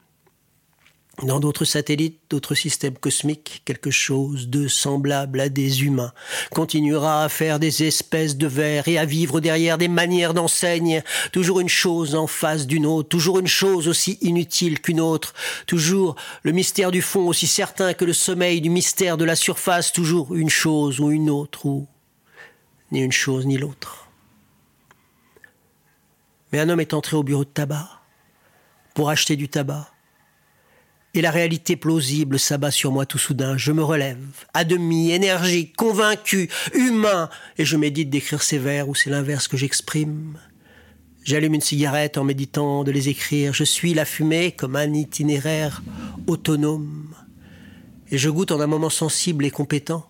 Dans 1.24 1.42
d'autres 1.42 1.66
satellites, 1.66 2.22
d'autres 2.30 2.56
systèmes 2.56 2.98
cosmiques, 2.98 3.62
quelque 3.66 3.92
chose 3.92 4.48
de 4.48 4.70
semblable 4.70 5.42
à 5.42 5.50
des 5.50 5.84
humains 5.84 6.14
continuera 6.52 7.26
à 7.26 7.30
faire 7.30 7.60
des 7.60 7.84
espèces 7.84 8.38
de 8.38 8.48
vers 8.48 8.88
et 8.88 8.98
à 8.98 9.04
vivre 9.04 9.42
derrière 9.42 9.78
des 9.78 9.90
manières 9.90 10.34
d'enseigne, 10.34 11.04
toujours 11.34 11.60
une 11.60 11.68
chose 11.68 12.16
en 12.16 12.26
face 12.26 12.68
d'une 12.68 12.86
autre, 12.86 13.10
toujours 13.10 13.40
une 13.40 13.48
chose 13.48 13.90
aussi 13.90 14.18
inutile 14.22 14.80
qu'une 14.80 15.02
autre, 15.02 15.34
toujours 15.68 16.16
le 16.44 16.54
mystère 16.54 16.92
du 16.92 17.02
fond 17.02 17.28
aussi 17.28 17.48
certain 17.48 17.94
que 17.94 18.06
le 18.06 18.14
sommeil 18.14 18.62
du 18.62 18.70
mystère 18.70 19.18
de 19.18 19.26
la 19.26 19.36
surface, 19.36 19.92
toujours 19.92 20.34
une 20.34 20.50
chose 20.50 21.02
ou 21.02 21.12
une 21.12 21.30
autre, 21.30 21.66
ou 21.66 21.86
ni 22.94 23.02
une 23.02 23.12
chose 23.12 23.46
ni 23.46 23.58
l'autre. 23.58 24.08
Mais 26.54 26.60
un 26.60 26.70
homme 26.70 26.80
est 26.80 26.94
entré 26.94 27.18
au 27.18 27.24
bureau 27.24 27.44
de 27.44 27.50
tabac 27.50 27.90
pour 28.94 29.10
acheter 29.10 29.36
du 29.36 29.50
tabac 29.50 29.92
et 31.14 31.22
la 31.22 31.32
réalité 31.32 31.76
plausible 31.76 32.40
s'abat 32.40 32.72
sur 32.72 32.92
moi 32.92 33.06
tout 33.06 33.18
soudain. 33.18 33.58
Je 33.58 33.72
me 33.72 33.84
relève, 33.84 34.18
à 34.54 34.64
demi, 34.64 35.12
énergique, 35.12 35.76
convaincu, 35.76 36.50
humain, 36.74 37.30
et 37.58 37.66
je 37.66 37.78
médite 37.78 38.10
d'écrire 38.10 38.44
ces 38.44 38.58
vers 38.58 38.90
ou 38.90 38.96
c'est 38.96 39.10
l'inverse 39.10 39.48
que 39.48 39.58
j'exprime. 39.58 40.38
J'allume 41.24 41.56
une 41.56 41.62
cigarette 41.62 42.18
en 42.18 42.24
méditant 42.24 42.84
de 42.84 42.92
les 42.92 43.10
écrire. 43.10 43.54
Je 43.54 43.64
suis 43.64 43.94
la 43.94 44.06
fumée 44.06 44.52
comme 44.52 44.76
un 44.76 44.94
itinéraire 44.94 45.82
autonome. 46.28 47.14
Et 48.12 48.18
je 48.18 48.30
goûte 48.30 48.52
en 48.52 48.62
un 48.62 48.68
moment 48.68 48.90
sensible 48.90 49.46
et 49.46 49.52
compétent 49.52 50.10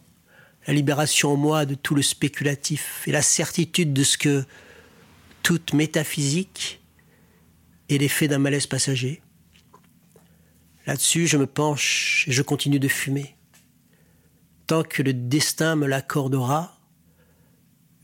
la 0.68 0.74
libération 0.74 1.34
en 1.34 1.36
moi 1.36 1.66
de 1.66 1.76
tout 1.76 1.96
le 1.96 2.02
spéculatif 2.02 3.04
et 3.08 3.12
la 3.12 3.22
certitude 3.22 3.92
de 3.94 4.04
ce 4.04 4.18
que 4.18 4.44
toute 5.42 5.74
métaphysique 5.74 6.82
est 7.90 7.98
l'effet 7.98 8.28
d'un 8.28 8.38
malaise 8.40 8.68
passager 8.68 9.22
Là-dessus, 10.89 11.28
je 11.28 11.38
me 11.38 11.45
penche 11.45 12.25
et 12.28 12.32
je 12.32 12.41
continue 12.41 12.80
de 12.80 12.88
fumer. 12.88 13.36
Tant 14.65 14.82
que 14.82 15.04
le 15.04 15.13
destin 15.13 15.75
me 15.75 15.86
l'accordera, 15.86 16.80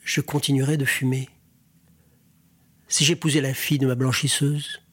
je 0.04 0.22
continuerai 0.22 0.78
de 0.78 0.86
fumer. 0.86 1.28
Si 2.88 3.04
j'épousais 3.04 3.42
la 3.42 3.56
fille 3.56 3.80
de 3.80 3.88
ma 3.88 3.96
blanchisseuse, 3.96 4.84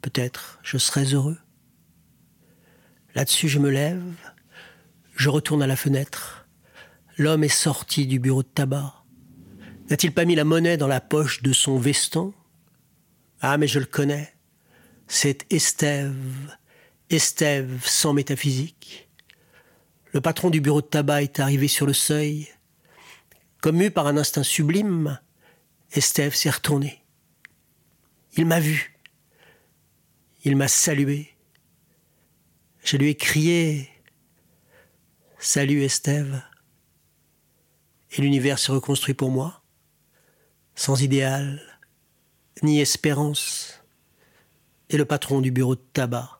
peut-être 0.00 0.60
je 0.62 0.78
serais 0.78 1.12
heureux. 1.12 1.36
Là-dessus, 3.14 3.50
je 3.50 3.58
me 3.58 3.68
lève, 3.68 4.02
je 5.14 5.28
retourne 5.28 5.62
à 5.62 5.66
la 5.66 5.76
fenêtre. 5.76 6.48
L'homme 7.18 7.44
est 7.44 7.48
sorti 7.48 8.06
du 8.06 8.18
bureau 8.18 8.44
de 8.44 8.48
tabac. 8.48 9.04
N'a-t-il 9.90 10.14
pas 10.14 10.24
mis 10.24 10.36
la 10.36 10.44
monnaie 10.44 10.78
dans 10.78 10.88
la 10.88 11.02
poche 11.02 11.42
de 11.42 11.52
son 11.52 11.76
veston? 11.78 12.32
Ah, 13.42 13.58
mais 13.58 13.68
je 13.68 13.78
le 13.78 13.84
connais. 13.84 14.34
C'est 15.06 15.44
Estève, 15.52 16.56
Estève 17.08 17.86
sans 17.86 18.12
métaphysique. 18.12 19.08
Le 20.12 20.20
patron 20.20 20.50
du 20.50 20.60
bureau 20.60 20.80
de 20.80 20.86
tabac 20.86 21.22
est 21.22 21.38
arrivé 21.38 21.68
sur 21.68 21.86
le 21.86 21.92
seuil. 21.92 22.48
Comme 23.60 23.76
mu 23.76 23.92
par 23.92 24.08
un 24.08 24.16
instinct 24.16 24.42
sublime, 24.42 25.20
Estève 25.92 26.34
s'est 26.34 26.50
retourné. 26.50 27.04
Il 28.36 28.44
m'a 28.44 28.58
vu. 28.58 28.98
Il 30.42 30.56
m'a 30.56 30.66
salué. 30.66 31.36
Je 32.82 32.96
lui 32.96 33.10
ai 33.10 33.14
crié 33.14 33.88
Salut 35.38 35.84
Estève. 35.84 36.42
Et 38.10 38.20
l'univers 38.20 38.58
se 38.58 38.72
reconstruit 38.72 39.14
pour 39.14 39.30
moi, 39.30 39.62
sans 40.74 41.00
idéal, 41.00 41.62
ni 42.62 42.80
espérance. 42.80 43.80
Et 44.90 44.96
le 44.96 45.04
patron 45.04 45.40
du 45.40 45.52
bureau 45.52 45.76
de 45.76 45.84
tabac 45.92 46.35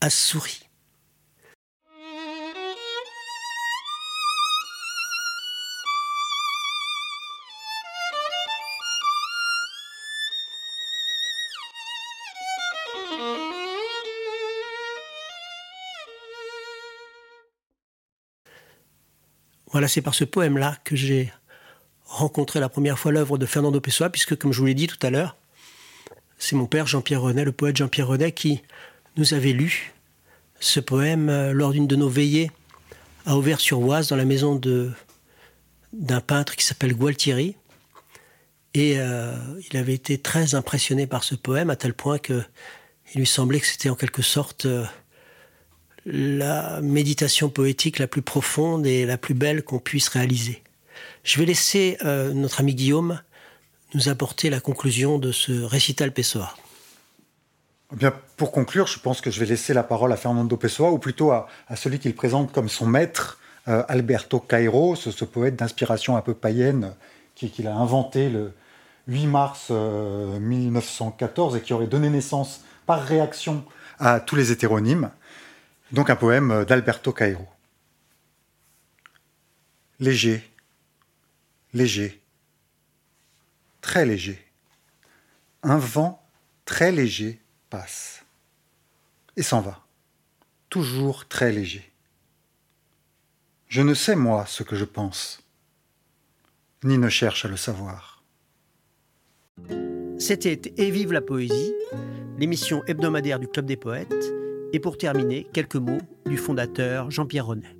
a 0.00 0.10
souri. 0.10 0.60
Voilà, 19.70 19.86
c'est 19.86 20.00
par 20.00 20.14
ce 20.14 20.24
poème-là 20.24 20.76
que 20.82 20.96
j'ai 20.96 21.32
rencontré 22.04 22.58
la 22.58 22.68
première 22.68 22.98
fois 22.98 23.12
l'œuvre 23.12 23.36
de 23.38 23.46
Fernando 23.46 23.80
Pessoa, 23.80 24.10
puisque, 24.10 24.36
comme 24.36 24.52
je 24.52 24.60
vous 24.60 24.66
l'ai 24.66 24.74
dit 24.74 24.86
tout 24.86 24.98
à 25.06 25.10
l'heure, 25.10 25.36
c'est 26.38 26.56
mon 26.56 26.66
père 26.66 26.86
Jean-Pierre 26.86 27.20
Renet, 27.20 27.44
le 27.44 27.52
poète 27.52 27.76
Jean-Pierre 27.76 28.08
Renet, 28.08 28.32
qui 28.32 28.62
nous 29.18 29.34
avait 29.34 29.52
lu 29.52 29.92
ce 30.60 30.80
poème 30.80 31.28
euh, 31.28 31.52
lors 31.52 31.72
d'une 31.72 31.86
de 31.86 31.96
nos 31.96 32.08
veillées 32.08 32.50
à 33.26 33.36
Auvers-sur-Oise, 33.36 34.08
dans 34.08 34.16
la 34.16 34.24
maison 34.24 34.58
d'un 35.92 36.20
peintre 36.20 36.56
qui 36.56 36.64
s'appelle 36.64 36.94
Gualtieri. 36.94 37.56
Et 38.72 38.94
euh, 38.98 39.36
il 39.70 39.76
avait 39.76 39.94
été 39.94 40.18
très 40.18 40.54
impressionné 40.54 41.06
par 41.06 41.24
ce 41.24 41.34
poème, 41.34 41.68
à 41.68 41.76
tel 41.76 41.92
point 41.92 42.18
qu'il 42.18 42.44
lui 43.14 43.26
semblait 43.26 43.60
que 43.60 43.66
c'était 43.66 43.90
en 43.90 43.96
quelque 43.96 44.22
sorte 44.22 44.64
euh, 44.64 44.84
la 46.06 46.80
méditation 46.80 47.50
poétique 47.50 47.98
la 47.98 48.06
plus 48.06 48.22
profonde 48.22 48.86
et 48.86 49.04
la 49.04 49.18
plus 49.18 49.34
belle 49.34 49.62
qu'on 49.62 49.78
puisse 49.78 50.08
réaliser. 50.08 50.62
Je 51.22 51.38
vais 51.38 51.44
laisser 51.44 51.98
notre 52.02 52.60
ami 52.60 52.74
Guillaume 52.74 53.20
nous 53.94 54.08
apporter 54.08 54.48
la 54.48 54.60
conclusion 54.60 55.18
de 55.18 55.32
ce 55.32 55.52
récital 55.52 56.12
Pessoa. 56.12 56.54
Eh 57.92 57.96
bien, 57.96 58.12
pour 58.36 58.52
conclure, 58.52 58.86
je 58.86 58.98
pense 58.98 59.20
que 59.20 59.30
je 59.30 59.40
vais 59.40 59.46
laisser 59.46 59.72
la 59.72 59.82
parole 59.82 60.12
à 60.12 60.16
Fernando 60.16 60.56
Pessoa, 60.56 60.90
ou 60.90 60.98
plutôt 60.98 61.32
à, 61.32 61.48
celui 61.74 61.98
qu'il 61.98 62.14
présente 62.14 62.52
comme 62.52 62.68
son 62.68 62.86
maître, 62.86 63.38
euh, 63.66 63.82
Alberto 63.88 64.40
Cairo, 64.40 64.94
ce, 64.94 65.24
poète 65.24 65.56
d'inspiration 65.56 66.16
un 66.16 66.20
peu 66.20 66.34
païenne 66.34 66.94
qu'il 67.34 67.66
a 67.66 67.74
inventé 67.74 68.28
le 68.28 68.52
8 69.06 69.26
mars 69.26 69.70
1914 69.70 71.54
euh, 71.54 71.58
et 71.58 71.62
qui 71.62 71.72
aurait 71.72 71.86
donné 71.86 72.10
naissance 72.10 72.62
par 72.84 73.02
réaction 73.02 73.64
à 73.98 74.20
tous 74.20 74.36
les 74.36 74.52
hétéronymes. 74.52 75.10
Donc 75.92 76.10
un 76.10 76.16
poème 76.16 76.64
d'Alberto 76.66 77.12
Cairo. 77.12 77.46
Léger, 80.00 80.48
léger, 81.72 82.20
très 83.80 84.04
léger. 84.04 84.44
Un 85.62 85.78
vent 85.78 86.22
très 86.64 86.92
léger 86.92 87.40
passe 87.68 88.24
et 89.36 89.42
s'en 89.42 89.60
va, 89.60 89.84
toujours 90.68 91.26
très 91.26 91.52
léger. 91.52 91.92
Je 93.68 93.82
ne 93.82 93.94
sais 93.94 94.16
moi 94.16 94.46
ce 94.46 94.62
que 94.62 94.76
je 94.76 94.84
pense, 94.84 95.42
ni 96.82 96.98
ne 96.98 97.08
cherche 97.08 97.44
à 97.44 97.48
le 97.48 97.56
savoir. 97.56 98.24
C'était 100.18 100.60
Et 100.76 100.90
vive 100.90 101.12
la 101.12 101.20
poésie, 101.20 101.72
l'émission 102.38 102.82
hebdomadaire 102.86 103.38
du 103.38 103.46
Club 103.46 103.66
des 103.66 103.76
poètes, 103.76 104.32
et 104.72 104.80
pour 104.80 104.98
terminer, 104.98 105.46
quelques 105.52 105.76
mots 105.76 106.00
du 106.26 106.36
fondateur 106.36 107.10
Jean-Pierre 107.10 107.46
Renet. 107.46 107.76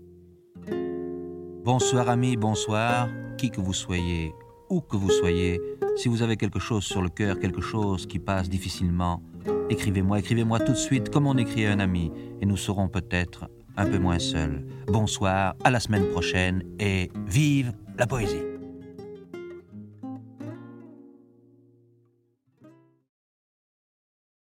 Bonsoir 1.64 2.08
amis, 2.08 2.36
bonsoir, 2.36 3.08
qui 3.36 3.50
que 3.50 3.60
vous 3.60 3.74
soyez, 3.74 4.32
où 4.70 4.80
que 4.80 4.96
vous 4.96 5.10
soyez, 5.10 5.60
si 5.96 6.08
vous 6.08 6.22
avez 6.22 6.36
quelque 6.36 6.58
chose 6.58 6.84
sur 6.84 7.02
le 7.02 7.08
cœur, 7.08 7.38
quelque 7.40 7.60
chose 7.60 8.06
qui 8.06 8.18
passe 8.18 8.48
difficilement, 8.48 9.22
écrivez-moi, 9.70 10.18
écrivez-moi 10.18 10.60
tout 10.60 10.72
de 10.72 10.78
suite 10.78 11.10
comme 11.10 11.26
on 11.26 11.36
écrit 11.36 11.66
à 11.66 11.72
un 11.72 11.80
ami, 11.80 12.10
et 12.40 12.46
nous 12.46 12.56
serons 12.56 12.88
peut-être 12.88 13.48
un 13.76 13.86
peu 13.86 13.98
moins 13.98 14.18
seuls. 14.18 14.64
Bonsoir, 14.86 15.54
à 15.64 15.70
la 15.70 15.80
semaine 15.80 16.06
prochaine, 16.08 16.62
et 16.78 17.10
vive 17.26 17.72
la 17.98 18.06
poésie. 18.06 18.47